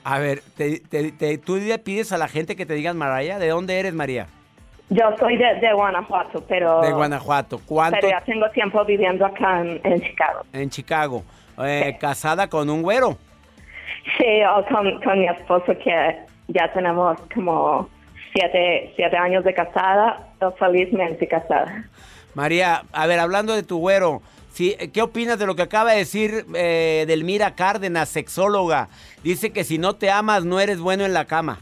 A 0.03 0.19
ver, 0.19 0.41
te, 0.57 0.79
te- 0.79 1.11
te- 1.13 1.37
¿tú 1.37 1.55
le 1.57 1.79
pides 1.79 2.11
a 2.11 2.17
la 2.17 2.27
gente 2.27 2.55
que 2.55 2.65
te 2.65 2.73
digan 2.73 2.97
María? 2.97 3.39
¿De 3.39 3.47
dónde 3.49 3.79
eres, 3.79 3.93
María? 3.93 4.27
Yo 4.89 5.05
soy 5.17 5.37
de, 5.37 5.55
de 5.61 5.73
Guanajuato, 5.73 6.43
pero... 6.47 6.81
De 6.81 6.91
Guanajuato. 6.91 7.59
¿Cuánto? 7.65 7.97
Pero 8.01 8.09
ya 8.09 8.21
tengo 8.21 8.49
tiempo 8.49 8.83
viviendo 8.83 9.25
acá 9.25 9.61
en, 9.61 9.79
en 9.83 10.01
Chicago. 10.01 10.41
En 10.51 10.69
Chicago. 10.69 11.23
Eh, 11.63 11.97
Casada 11.99 12.47
con 12.49 12.69
un 12.69 12.81
güero. 12.81 13.17
Sí, 14.17 14.41
o 14.43 14.65
con, 14.65 15.01
con 15.01 15.19
mi 15.19 15.27
esposo 15.27 15.73
que 15.81 16.17
ya 16.49 16.71
tenemos 16.73 17.17
como 17.33 17.87
siete, 18.33 18.91
siete 18.97 19.15
años 19.15 19.45
de 19.45 19.53
casada, 19.53 20.27
felizmente 20.59 21.27
casada. 21.27 21.85
María, 22.35 22.83
a 22.91 23.07
ver, 23.07 23.19
hablando 23.19 23.53
de 23.55 23.63
tu 23.63 23.77
güero, 23.79 24.21
sí, 24.53 24.75
¿qué 24.93 25.01
opinas 25.01 25.37
de 25.39 25.45
lo 25.45 25.55
que 25.55 25.63
acaba 25.63 25.91
de 25.91 25.97
decir 25.97 26.45
eh, 26.55 27.05
Delmira 27.07 27.55
Cárdenas, 27.55 28.09
sexóloga? 28.09 28.89
Dice 29.23 29.51
que 29.51 29.63
si 29.63 29.77
no 29.77 29.95
te 29.95 30.09
amas, 30.09 30.45
no 30.45 30.59
eres 30.59 30.79
bueno 30.79 31.05
en 31.05 31.13
la 31.13 31.25
cama. 31.25 31.59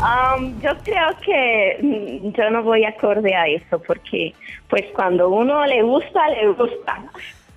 Um, 0.00 0.60
yo 0.60 0.70
creo 0.82 1.08
que 1.24 1.78
mm, 1.80 2.32
yo 2.32 2.50
no 2.50 2.62
voy 2.62 2.84
acorde 2.84 3.34
a 3.34 3.46
eso 3.46 3.80
porque 3.86 4.34
pues 4.68 4.84
cuando 4.94 5.30
uno 5.30 5.64
le 5.64 5.82
gusta, 5.82 6.28
le 6.28 6.48
gusta. 6.48 7.02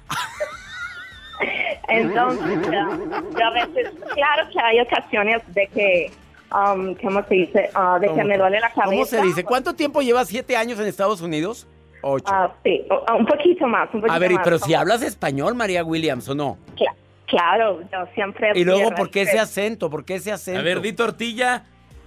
Entonces, 1.90 2.60
yo, 2.66 3.38
yo 3.38 3.46
a 3.46 3.52
veces, 3.52 3.92
claro 4.14 4.50
que 4.52 4.60
hay 4.60 4.80
ocasiones 4.80 5.42
de 5.54 5.68
que, 5.68 6.12
um, 6.54 6.96
¿cómo 6.96 7.24
se 7.24 7.34
dice? 7.34 7.70
Ah, 7.74 7.98
de 8.00 8.14
que 8.14 8.24
me 8.24 8.38
duele 8.38 8.60
la 8.60 8.70
cabeza. 8.72 8.92
¿Cómo 8.92 9.06
se 9.06 9.22
dice? 9.22 9.44
¿Cuánto 9.44 9.74
tiempo 9.74 10.02
llevas? 10.02 10.30
¿Siete 10.30 10.56
años 10.56 10.80
en 10.80 10.88
Estados 10.88 11.22
Unidos? 11.22 11.68
Ocho. 12.10 12.26
Ah, 12.28 12.52
sí, 12.64 12.84
o- 12.90 13.16
un 13.16 13.26
poquito 13.26 13.68
más, 13.68 13.86
un 13.94 14.02
poquito 14.02 14.14
a 14.14 14.20
ver, 14.20 14.32
más, 14.32 14.44
pero 14.44 14.60
si 14.60 14.74
hablas 14.74 15.02
español, 15.02 15.56
María 15.56 15.84
Williams, 15.84 16.28
¿o 16.30 16.36
no? 16.36 16.58
Cla- 16.76 16.94
Claro, 17.26 17.82
yo 17.92 18.06
siempre... 18.16 18.52
Y 18.56 18.64
luego, 18.64 18.92
¿por 18.96 19.10
qué 19.12 19.24
ese 19.24 19.38
acento? 19.38 19.90
¿Por 19.90 20.06
qué 20.06 20.16
ese 20.16 20.32
acento? 20.32 20.62
A 20.62 20.64
ver, 20.64 20.80
di 20.80 20.94
tortilla. 20.94 21.66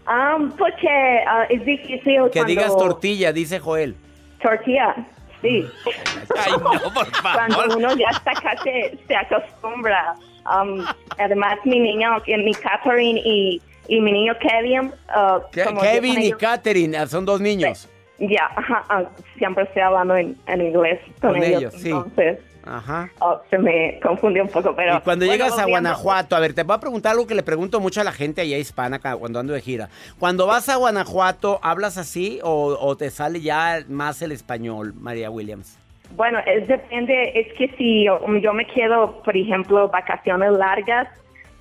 Um, 0.09 0.51
porque 0.53 0.89
ah, 1.29 1.45
es 1.51 1.63
difícil 1.67 2.01
Que 2.33 2.41
cuando... 2.41 2.45
digas 2.47 2.75
tortilla, 2.75 3.31
dice 3.31 3.59
Joel. 3.61 3.95
Tortilla, 4.43 4.97
sí. 5.43 5.67
Ay, 6.39 6.53
no, 6.53 6.71
por 6.95 7.07
Cuando 7.23 7.55
favor. 7.57 7.77
uno 7.77 7.95
ya 7.97 8.09
está 8.09 8.31
acá 8.31 8.55
se, 8.65 8.99
acostumbra. 9.15 10.15
Um, 10.51 10.83
además, 11.19 11.59
mi 11.67 11.79
niño, 11.79 12.17
mi 12.27 12.55
Catherine 12.55 13.21
y, 13.23 13.61
y 13.89 14.01
mi 14.01 14.13
niño 14.13 14.33
Kevin... 14.41 14.91
ah, 15.11 15.41
Ke- 15.53 15.65
como 15.67 15.83
Kevin 15.83 16.23
y 16.23 16.33
Katherine, 16.33 16.97
ah, 16.97 17.07
son 17.07 17.27
dos 17.27 17.43
niños. 17.43 17.91
Ya, 18.21 18.51
ajá, 18.55 18.85
ah, 18.91 19.05
siempre 19.39 19.65
estoy 19.65 19.83
hablando 19.83 20.15
en, 20.15 20.37
en 20.47 20.61
inglés 20.61 21.01
con, 21.21 21.33
Con 21.33 21.43
ellos, 21.43 21.61
ellos, 21.61 21.75
sí. 21.75 21.89
entonces 21.89 22.39
Ajá. 22.65 23.11
oh, 23.21 23.41
se 23.49 23.59
me 23.59 23.99
confundió 24.03 24.43
un 24.43 24.51
poco, 24.51 24.75
pero... 24.77 24.99
Y 24.99 25.01
cuando 25.01 25.25
bueno, 25.25 25.45
llegas 25.45 25.59
a 25.59 25.65
Guanajuato, 25.65 26.37
a 26.37 26.41
ver, 26.41 26.53
te 26.53 26.63
voy 26.63 26.77
a 26.77 26.81
preguntar 26.81 27.13
algo 27.13 27.27
que 27.27 27.35
le 27.35 27.43
pregunto 27.43 27.81
mucho 27.81 28.03
a 28.03 28.05
la 28.05 28.13
gente 28.13 28.43
allá 28.43 28.59
hispana 28.59 29.01
cuando 29.01 29.41
ando 29.41 29.55
de 29.55 29.61
gira. 29.63 29.89
Cuando 30.19 30.47
vas 30.47 30.69
a 30.69 30.77
Guanajuato, 30.77 31.59
¿hablas 31.63 31.97
así 31.97 32.41
o, 32.43 32.77
o 32.79 32.97
te 32.97 33.11
sale 33.11 33.41
ya 33.41 33.81
más 33.89 34.21
el 34.23 34.33
español, 34.33 34.93
María 34.95 35.31
Williams? 35.31 35.79
Bueno, 36.17 36.41
es 36.45 36.69
depende, 36.69 37.33
es 37.35 37.53
que 37.55 37.69
si 37.77 38.05
yo, 38.05 38.21
yo 38.43 38.53
me 38.53 38.67
quedo, 38.67 39.23
por 39.23 39.37
ejemplo, 39.37 39.89
vacaciones 39.89 40.53
largas, 40.53 41.09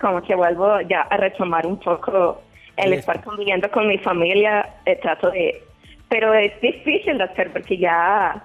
como 0.01 0.21
que 0.21 0.35
vuelvo 0.35 0.81
ya 0.81 1.01
a 1.01 1.17
retomar 1.17 1.65
un 1.65 1.79
poco 1.79 2.41
el 2.79 2.93
El 2.93 2.99
estar 2.99 3.23
conviviendo 3.23 3.69
con 3.71 3.87
mi 3.87 3.97
familia, 3.97 4.67
eh, 4.85 4.97
trato 5.01 5.31
de... 5.31 5.63
Pero 6.09 6.33
es 6.33 6.59
difícil 6.61 7.17
de 7.19 7.23
hacer 7.23 7.51
porque 7.53 7.77
ya, 7.77 8.43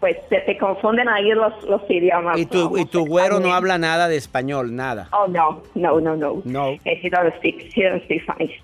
pues, 0.00 0.16
se 0.28 0.40
te 0.40 0.58
confunden 0.58 1.08
ahí 1.08 1.30
los, 1.30 1.62
los 1.64 1.82
idiomas. 1.88 2.38
Y 2.38 2.46
tu, 2.46 2.70
¿no? 2.70 2.78
y 2.78 2.84
tu 2.86 3.06
güero 3.06 3.38
no 3.40 3.54
habla 3.54 3.78
nada 3.78 4.08
de 4.08 4.16
español, 4.16 4.74
nada. 4.74 5.08
Oh, 5.12 5.26
no, 5.28 5.62
no, 5.74 6.00
no, 6.00 6.16
no. 6.16 6.42
No. 6.44 6.68
Eh, 6.84 7.00
he 7.02 7.08
doesn't 7.10 7.36
speak, 7.36 7.70
he 7.76 7.84
doesn't 7.84 8.02
speak 8.04 8.22
Spanish. 8.22 8.60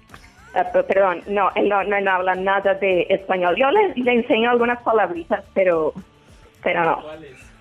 P- 0.52 0.82
perdón, 0.82 1.22
no, 1.28 1.50
él 1.54 1.68
no, 1.68 1.82
no, 1.84 1.98
no 2.00 2.10
habla 2.10 2.34
nada 2.34 2.74
de 2.74 3.06
español. 3.08 3.54
Yo 3.56 3.70
le, 3.70 3.94
le 3.94 4.12
enseño 4.12 4.50
algunas 4.50 4.82
palabritas, 4.82 5.44
pero, 5.54 5.94
pero 6.62 6.84
no. 6.84 7.02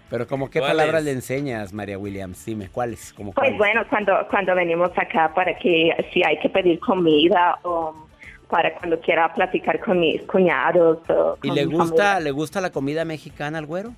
Pero 0.10 0.28
como 0.28 0.50
qué 0.50 0.60
¿Cuáles? 0.60 0.78
palabras 0.78 1.04
le 1.06 1.12
enseñas, 1.12 1.72
María 1.72 1.98
Williams? 1.98 2.44
Dime, 2.46 2.68
¿cuáles? 2.70 3.14
Como 3.14 3.32
Pues 3.32 3.46
cuáles? 3.52 3.58
bueno, 3.58 3.84
cuando, 3.90 4.28
cuando 4.30 4.54
venimos 4.56 4.92
acá 4.98 5.32
para 5.34 5.58
que 5.58 5.96
si 6.12 6.22
hay 6.22 6.38
que 6.40 6.50
pedir 6.50 6.80
comida 6.82 7.58
o 7.64 7.96
para 8.52 8.74
cuando 8.76 9.00
quiera 9.00 9.34
platicar 9.34 9.80
con 9.80 10.00
mis 10.00 10.22
cuñados. 10.24 11.00
O 11.10 11.38
¿Y 11.42 11.50
le 11.52 11.66
gusta, 11.66 12.20
le 12.20 12.30
gusta 12.32 12.62
la 12.62 12.70
comida 12.70 13.06
mexicana 13.06 13.58
al 13.58 13.66
güero? 13.66 13.94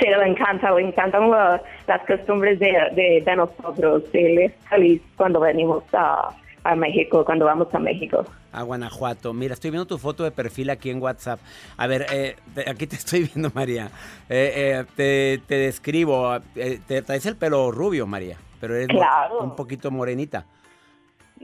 Sí, 0.00 0.06
le 0.06 0.26
encanta, 0.26 0.70
le 0.72 0.82
encantan 0.88 1.30
las 1.30 2.00
costumbres 2.06 2.58
de, 2.58 2.72
de, 2.94 3.22
de 3.24 3.36
nosotros. 3.36 4.02
Él 4.12 4.38
es 4.38 4.52
feliz 4.68 5.02
cuando 5.16 5.38
venimos 5.40 5.84
a, 5.92 6.30
a 6.64 6.74
México, 6.74 7.24
cuando 7.24 7.44
vamos 7.44 7.68
a 7.74 7.78
México. 7.78 8.24
A 8.52 8.62
Guanajuato. 8.62 9.32
Mira, 9.34 9.54
estoy 9.54 9.70
viendo 9.70 9.86
tu 9.86 9.98
foto 9.98 10.24
de 10.24 10.30
perfil 10.30 10.70
aquí 10.70 10.90
en 10.90 11.00
WhatsApp. 11.02 11.40
A 11.76 11.86
ver, 11.86 12.06
eh, 12.12 12.36
te- 12.54 12.68
aquí 12.70 12.86
te 12.86 12.96
estoy 12.96 13.24
viendo, 13.34 13.50
María. 13.54 13.90
Eh, 14.28 14.52
eh, 14.56 14.84
te, 14.96 15.42
te 15.46 15.54
describo. 15.56 16.36
eh, 16.56 16.80
te 16.86 17.02
traes 17.02 17.26
el 17.26 17.36
pelo 17.36 17.70
rubio, 17.70 18.06
María, 18.06 18.36
pero 18.60 18.74
eres 18.74 18.88
Claro. 18.88 19.40
un 19.40 19.54
poquito 19.56 19.90
morenita. 19.90 20.44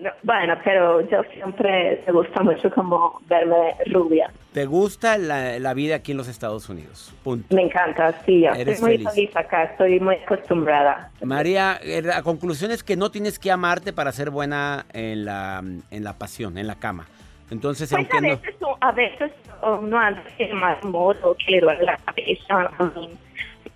No, 0.00 0.10
bueno, 0.22 0.54
pero 0.62 1.00
yo 1.08 1.22
siempre 1.34 2.00
me 2.06 2.12
gusta 2.12 2.40
mucho 2.44 2.70
como 2.70 3.20
verme 3.28 3.74
rubia. 3.86 4.30
¿Te 4.52 4.64
gusta 4.64 5.18
la, 5.18 5.58
la 5.58 5.74
vida 5.74 5.96
aquí 5.96 6.12
en 6.12 6.18
los 6.18 6.28
Estados 6.28 6.68
Unidos? 6.68 7.12
Punto. 7.24 7.52
Me 7.52 7.62
encanta, 7.62 8.12
sí, 8.24 8.42
yo 8.42 8.50
estoy 8.52 8.76
muy 8.80 8.92
feliz. 8.98 9.10
feliz 9.10 9.36
acá, 9.36 9.64
estoy 9.64 9.98
muy 9.98 10.14
acostumbrada. 10.14 11.10
María, 11.22 11.80
eh, 11.82 12.00
la 12.02 12.22
conclusión 12.22 12.70
es 12.70 12.84
que 12.84 12.96
no 12.96 13.10
tienes 13.10 13.40
que 13.40 13.50
amarte 13.50 13.92
para 13.92 14.12
ser 14.12 14.30
buena 14.30 14.86
en 14.92 15.24
la, 15.24 15.64
en 15.90 16.04
la 16.04 16.12
pasión, 16.16 16.58
en 16.58 16.68
la 16.68 16.76
cama. 16.76 17.06
Entonces, 17.50 17.90
Pues 17.90 17.94
a 17.94 17.98
aunque 17.98 18.28
no... 18.28 18.36
veces, 18.36 18.54
a 18.80 18.92
veces 18.92 19.32
uno 19.80 19.98
anda 19.98 20.22
de 20.38 20.54
mal 20.54 20.78
modo, 20.84 21.34
que 21.44 21.52
le 21.52 21.60
duele 21.60 21.82
la 21.84 21.96
cabeza, 21.96 22.70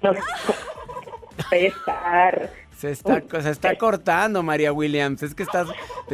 no 0.03 0.13
puede 1.49 1.67
estar... 1.67 2.51
Se 2.83 2.90
está, 2.90 3.23
se 3.40 3.51
está 3.51 3.77
cortando, 3.77 4.42
María 4.42 4.73
Williams. 4.73 5.23
Es 5.23 5.37
que 5.37 5.45
estás. 5.45 5.68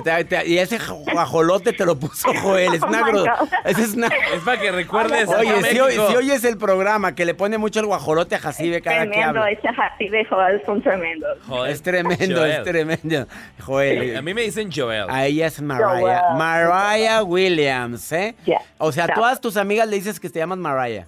te- 0.04 0.24
te- 0.26 0.46
y 0.46 0.59
ese 0.59 0.78
guajolote 1.14 1.72
te 1.72 1.87
lo 1.87 1.98
puso 1.98 2.28
Joel. 2.42 2.74
Es 2.74 2.83
Oh 2.85 2.88
una 2.88 3.35
ese 3.64 3.83
es 3.85 3.94
una- 3.94 4.09
Es 4.35 4.42
para 4.44 4.61
que 4.61 4.70
recuerdes 4.70 5.31
Oye, 5.31 5.62
si, 5.62 5.76
si 5.76 6.16
oyes 6.16 6.44
el 6.44 6.59
programa 6.59 7.14
que 7.14 7.24
le 7.24 7.33
pone 7.33 7.57
mucho 7.57 7.81
el 7.81 7.87
guajolote 7.87 8.35
a 8.35 8.38
Jacibe 8.38 8.83
cada 8.83 9.04
que 9.04 9.12
Tremendo, 9.12 9.40
habla. 9.40 9.50
ese 9.50 9.66
happy 9.68 10.09
de 10.11 10.26
Joel 10.26 10.61
son 10.66 10.83
tremendos. 10.83 11.38
Es 11.68 11.81
tremendo, 11.83 12.37
Joel. 12.37 12.50
es 12.50 12.62
tremendo. 12.64 13.26
Joel. 13.61 14.16
A 14.18 14.20
mí 14.20 14.35
me 14.35 14.42
dicen 14.42 14.68
Joel. 14.70 15.07
A 15.09 15.24
ella 15.24 15.46
es 15.46 15.62
Mariah. 15.62 15.88
Joel. 16.00 16.37
Mariah 16.37 17.22
Williams, 17.22 18.12
¿eh? 18.12 18.35
Yeah. 18.44 18.61
O 18.76 18.92
sea, 18.92 19.04
a 19.04 19.07
Yeah. 19.07 19.14
todas 19.16 19.40
tus 19.40 19.57
amigas 19.57 19.88
le 19.88 19.96
dices 19.96 20.20
que 20.20 20.28
te 20.28 20.38
llamas 20.38 20.59
Mariah. 20.59 21.07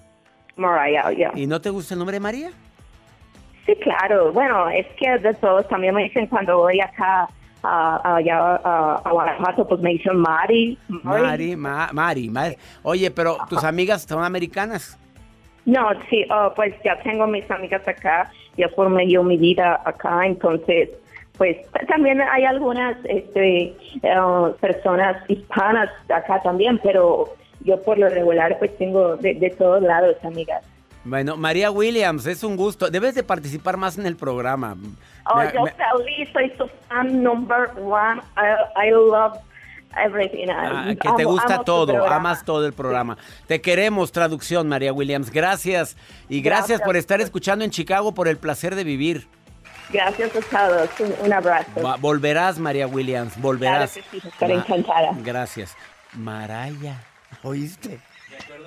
Mariah, 0.55 1.11
ya. 1.11 1.31
¿Y 1.35 1.45
no 1.45 1.61
te 1.61 1.69
gusta 1.69 1.93
el 1.93 1.99
nombre 1.99 2.15
de 2.15 2.19
María? 2.19 2.49
Sí, 3.65 3.75
claro. 3.75 4.31
Bueno, 4.31 4.69
es 4.69 4.87
que 4.99 5.17
de 5.19 5.33
todos 5.35 5.67
también 5.67 5.93
me 5.95 6.03
dicen 6.03 6.27
cuando 6.27 6.57
voy 6.57 6.79
acá 6.79 7.27
a, 7.63 8.15
allá 8.15 8.55
a, 8.63 9.01
a 9.05 9.11
Guanajuato, 9.11 9.67
pues 9.67 9.81
me 9.81 9.91
dicen 9.91 10.17
Mari. 10.17 10.77
Mari, 10.87 11.55
Ma- 11.55 11.89
Mari, 11.93 12.29
Mari. 12.29 12.55
Oye, 12.83 13.11
pero 13.11 13.37
tus 13.49 13.63
amigas 13.63 14.03
son 14.03 14.23
americanas. 14.23 14.97
No, 15.65 15.89
sí, 16.09 16.25
oh, 16.31 16.51
pues 16.55 16.73
ya 16.83 16.99
tengo 17.03 17.27
mis 17.27 17.49
amigas 17.51 17.87
acá, 17.87 18.31
ya 18.57 18.67
formé 18.69 19.07
yo 19.07 19.23
mi 19.23 19.37
vida 19.37 19.79
acá, 19.85 20.25
entonces, 20.25 20.89
pues 21.37 21.55
también 21.87 22.19
hay 22.19 22.45
algunas 22.45 22.97
este, 23.05 23.75
eh, 24.01 24.53
personas 24.59 25.17
hispanas 25.29 25.89
acá 26.09 26.41
también, 26.41 26.79
pero 26.81 27.25
yo 27.63 27.79
por 27.83 27.99
lo 27.99 28.09
regular 28.09 28.57
pues 28.57 28.75
tengo 28.79 29.17
de, 29.17 29.35
de 29.35 29.51
todos 29.51 29.83
lados 29.83 30.15
amigas. 30.23 30.63
Bueno, 31.03 31.35
María 31.35 31.71
Williams, 31.71 32.25
es 32.27 32.43
un 32.43 32.55
gusto. 32.55 32.89
Debes 32.91 33.15
de 33.15 33.23
participar 33.23 33.75
más 33.77 33.97
en 33.97 34.05
el 34.05 34.15
programa. 34.15 34.75
Oh, 35.25 35.37
Me- 35.37 35.51
yo 35.53 35.63
me- 35.63 35.71
feliz, 35.71 36.29
soy 36.31 36.51
su 36.57 36.69
fan 36.87 37.23
number 37.23 37.71
one, 37.79 38.21
I, 38.37 38.87
I 38.87 38.91
love 38.91 39.37
everything. 39.97 40.47
Ah, 40.51 40.93
que 40.99 41.09
te 41.17 41.23
gusta 41.25 41.63
todo, 41.63 42.05
amas 42.07 42.45
todo 42.45 42.65
el 42.67 42.73
programa. 42.73 43.17
Te 43.47 43.61
queremos, 43.61 44.11
traducción, 44.11 44.67
María 44.69 44.93
Williams. 44.93 45.31
Gracias. 45.31 45.97
Y 46.29 46.41
gracias, 46.41 46.67
Gracias. 46.67 46.81
por 46.81 46.95
estar 46.97 47.19
escuchando 47.19 47.65
en 47.65 47.71
Chicago 47.71 48.13
por 48.13 48.27
el 48.27 48.37
placer 48.37 48.75
de 48.75 48.83
vivir. 48.83 49.27
Gracias 49.91 50.31
a 50.53 50.67
todos. 50.67 50.89
Un, 50.99 51.25
un 51.25 51.33
abrazo. 51.33 51.97
Volverás, 51.99 52.59
María 52.59 52.85
Williams, 52.87 53.41
volverás. 53.41 53.93
Claro 53.93 54.07
que 54.11 54.19
sí, 54.21 54.27
estaré 54.27 54.55
Ma- 54.55 54.61
encantada. 54.67 55.11
Gracias. 55.23 55.75
Maraya, 56.13 57.01
¿oíste? 57.43 57.99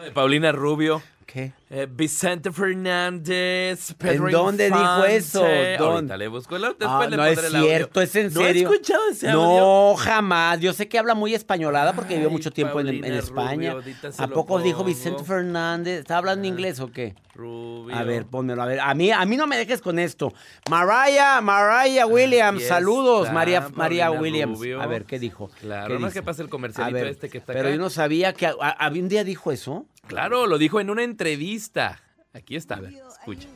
De 0.03 0.11
Paulina 0.13 0.53
Rubio. 0.53 1.03
¿Qué? 1.27 1.53
Eh, 1.71 1.89
Vicente 1.91 2.53
Fernández. 2.53 3.95
Pedro 3.99 4.27
¿En 4.29 4.33
dónde 4.33 4.67
dijo 4.71 5.05
eso? 5.05 5.41
¿Dónde? 5.41 5.77
Ahorita 5.79 6.17
le 6.17 6.29
busco 6.29 6.57
el 6.57 6.63
después 6.63 6.89
Ah, 6.89 7.07
le 7.09 7.17
no 7.17 7.25
es 7.25 7.39
audio. 7.39 7.63
cierto, 7.63 8.01
es 8.01 8.15
en 8.17 8.33
¿No 8.33 8.41
he 8.43 8.45
serio. 8.45 8.71
escuchado 8.71 9.03
ese 9.11 9.31
audio? 9.31 9.61
No, 9.61 9.95
jamás. 9.97 10.61
Yo 10.61 10.73
sé 10.73 10.89
que 10.89 10.99
habla 10.99 11.15
muy 11.15 11.35
españolada 11.35 11.93
porque 11.93 12.15
vivió 12.15 12.31
mucho 12.31 12.51
tiempo 12.53 12.81
en, 12.81 13.05
España. 13.05 13.73
Rubio, 13.75 13.95
¿A 14.19 14.29
poco 14.29 14.59
dijo. 14.61 14.85
Vicente 14.85 15.25
Fernández? 15.25 16.01
¿Está 16.01 16.19
hablando 16.19 16.47
inglés 16.47 16.79
o 16.81 16.91
qué? 16.93 17.15
Rubio. 17.35 17.97
A 17.97 18.03
ver, 18.05 18.27
pónmelo. 18.27 18.63
A 18.63 18.67
ver, 18.67 18.81
a 18.81 18.95
mí, 18.95 19.11
a 19.11 19.25
mí 19.25 19.37
no 19.37 19.47
me 19.47 19.57
dejes 19.57 19.81
con 19.81 19.99
esto. 19.99 20.33
Mariah, 20.71 21.41
Mariah 21.41 22.07
Williams, 22.07 22.63
saludos, 22.65 23.33
María, 23.33 23.69
María 23.75 24.11
Williams. 24.11 24.59
Rubio. 24.59 24.81
A 24.81 24.87
ver, 24.87 25.05
¿qué 25.05 25.19
dijo? 25.19 25.51
Claro, 25.61 25.89
¿Qué 25.95 26.01
no 26.01 26.07
dice? 26.07 26.21
que 26.21 26.23
pase 26.23 26.43
el 26.43 26.49
comercialito 26.49 26.95
ver, 26.95 27.07
este 27.09 27.29
que 27.29 27.39
está 27.39 27.53
Pero 27.53 27.69
acá. 27.69 27.75
yo 27.77 27.83
no 27.83 27.91
sabía 27.91 28.33
que 28.35 28.47
a- 28.47 28.55
a- 28.61 28.71
¿había 28.71 29.03
un 29.03 29.09
día 29.09 29.25
dijo 29.25 29.51
eso. 29.51 29.87
Claro, 30.09 30.47
lo 30.47 30.59
dijo 30.59 30.81
en 30.81 30.91
una 30.91 31.03
entrevista. 31.03 32.01
Aquí 32.33 32.57
está, 32.57 32.77
a 32.77 32.81
ver, 32.81 32.95
escucha. 32.95 33.49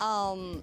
Um, 0.00 0.62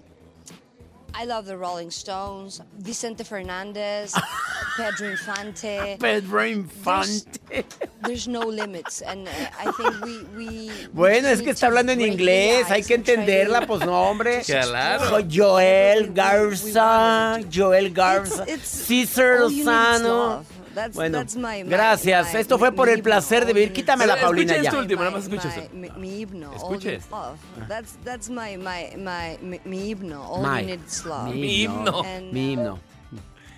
I 1.12 1.24
love 1.24 1.46
the 1.46 1.56
Rolling 1.56 1.88
Stones, 1.90 2.60
Vicente 2.78 3.24
Fernandez, 3.24 4.12
Pedro 4.76 5.10
Infante. 5.10 5.96
Pedro 5.98 6.46
Infante. 6.46 7.64
There's 8.04 8.28
no 8.28 8.40
limits, 8.40 9.02
and 9.02 9.26
uh, 9.26 9.30
I 9.58 9.70
think 9.72 10.04
we 10.04 10.22
we. 10.36 10.70
Bueno, 10.92 11.28
we 11.28 11.32
es 11.34 11.42
que 11.42 11.50
está 11.50 11.66
hablando 11.66 11.92
en 11.92 12.00
inglés, 12.00 12.70
hay 12.70 12.82
que 12.82 12.94
entenderla, 12.94 13.66
pues 13.66 13.80
no, 13.84 13.92
hombre. 14.02 14.42
Claro. 14.46 15.18
Joel 15.30 16.12
Garza, 16.12 17.40
Joel 17.52 17.90
Garza, 17.92 18.44
It's- 18.44 18.54
it's- 18.54 18.68
César 18.86 19.42
all 19.42 19.50
you 19.50 19.56
need 19.56 19.60
is 19.62 19.66
Lozano. 19.66 20.44
That's- 20.74 20.94
Bueno, 20.94 21.18
that's 21.18 21.34
my- 21.36 21.64
my- 21.64 21.70
gracias. 21.70 22.32
my- 22.32 22.40
Esto 22.40 22.58
fue 22.58 22.70
por 22.72 22.88
el 22.88 23.02
placer 23.02 23.44
de 23.44 23.52
vivir. 23.52 23.72
Quítamela, 23.72 24.14
Escucha 24.14 24.26
Paulina, 24.26 24.56
ya. 24.56 24.62
esto 24.62 24.78
último, 24.78 25.00
nada 25.00 25.10
más 25.10 25.24
escucha 25.24 25.48
my- 25.48 25.62
esto. 25.62 25.74
Mi, 25.74 25.90
mi 25.90 26.20
himno. 26.20 26.50
all 26.50 26.56
Escuche 26.56 26.94
esto. 26.94 27.36
That's 27.68 27.96
that's 28.04 28.28
my 28.30 28.56
my 28.56 28.96
my 28.96 29.38
mi, 29.42 29.60
mi 29.64 29.90
himno. 29.90 30.22
All 30.24 30.42
My. 30.42 30.60
you 30.60 30.66
need 30.66 30.80
is 30.86 31.04
love. 31.04 31.34
Mi 31.34 31.62
himno. 31.64 32.02
And, 32.04 32.32
Mi 32.32 32.52
himno. 32.52 32.78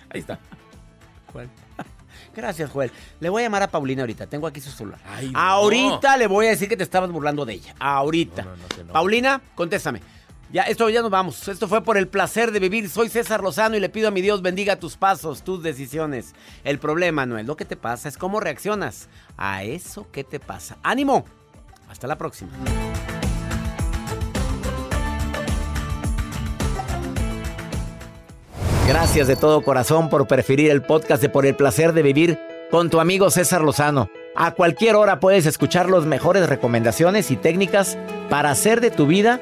Ahí 0.09 0.19
está. 0.21 0.39
Gracias, 2.35 2.69
Joel. 2.71 2.91
Le 3.19 3.29
voy 3.29 3.43
a 3.43 3.45
llamar 3.45 3.63
a 3.63 3.67
Paulina 3.67 4.01
ahorita. 4.01 4.25
Tengo 4.27 4.47
aquí 4.47 4.59
su 4.59 4.71
celular. 4.71 4.99
Ay, 5.07 5.29
no. 5.29 5.39
Ahorita 5.39 6.17
le 6.17 6.25
voy 6.27 6.47
a 6.47 6.49
decir 6.49 6.67
que 6.67 6.75
te 6.77 6.83
estabas 6.83 7.11
burlando 7.11 7.45
de 7.45 7.53
ella. 7.53 7.75
Ahorita. 7.79 8.45
Paulina, 8.91 9.39
contéstame. 9.55 10.01
Ya, 10.53 10.61
esto 10.61 10.87
ya 10.87 11.01
nos 11.01 11.09
vamos. 11.09 11.47
Esto 11.47 11.67
fue 11.67 11.83
por 11.83 11.97
el 11.97 12.07
placer 12.07 12.51
de 12.51 12.59
vivir. 12.59 12.87
Soy 12.87 13.09
César 13.09 13.41
Lozano 13.41 13.75
y 13.75 13.79
le 13.79 13.89
pido 13.89 14.09
a 14.09 14.11
mi 14.11 14.21
Dios 14.21 14.43
bendiga 14.43 14.75
tus 14.75 14.97
pasos, 14.97 15.41
tus 15.41 15.63
decisiones. 15.63 16.35
El 16.63 16.77
problema 16.77 17.25
no 17.25 17.39
es 17.39 17.47
lo 17.47 17.57
que 17.57 17.65
te 17.65 17.75
pasa, 17.75 18.07
es 18.07 18.19
cómo 18.19 18.39
reaccionas 18.39 19.09
a 19.35 19.63
eso 19.63 20.05
que 20.11 20.23
te 20.23 20.39
pasa. 20.39 20.77
¡Ánimo! 20.83 21.25
Hasta 21.89 22.05
la 22.05 22.19
próxima. 22.19 22.51
Gracias 28.87 29.27
de 29.27 29.35
todo 29.35 29.63
corazón 29.63 30.07
por 30.07 30.27
preferir 30.27 30.69
el 30.69 30.83
podcast 30.83 31.23
de 31.23 31.29
Por 31.29 31.47
el 31.47 31.55
placer 31.55 31.93
de 31.93 32.03
vivir 32.03 32.39
con 32.69 32.91
tu 32.91 32.99
amigo 32.99 33.31
César 33.31 33.61
Lozano. 33.63 34.07
A 34.35 34.51
cualquier 34.51 34.97
hora 34.97 35.19
puedes 35.19 35.47
escuchar 35.47 35.89
las 35.89 36.05
mejores 36.05 36.47
recomendaciones 36.47 37.31
y 37.31 37.37
técnicas 37.37 37.97
para 38.29 38.51
hacer 38.51 38.81
de 38.81 38.91
tu 38.91 39.07
vida 39.07 39.41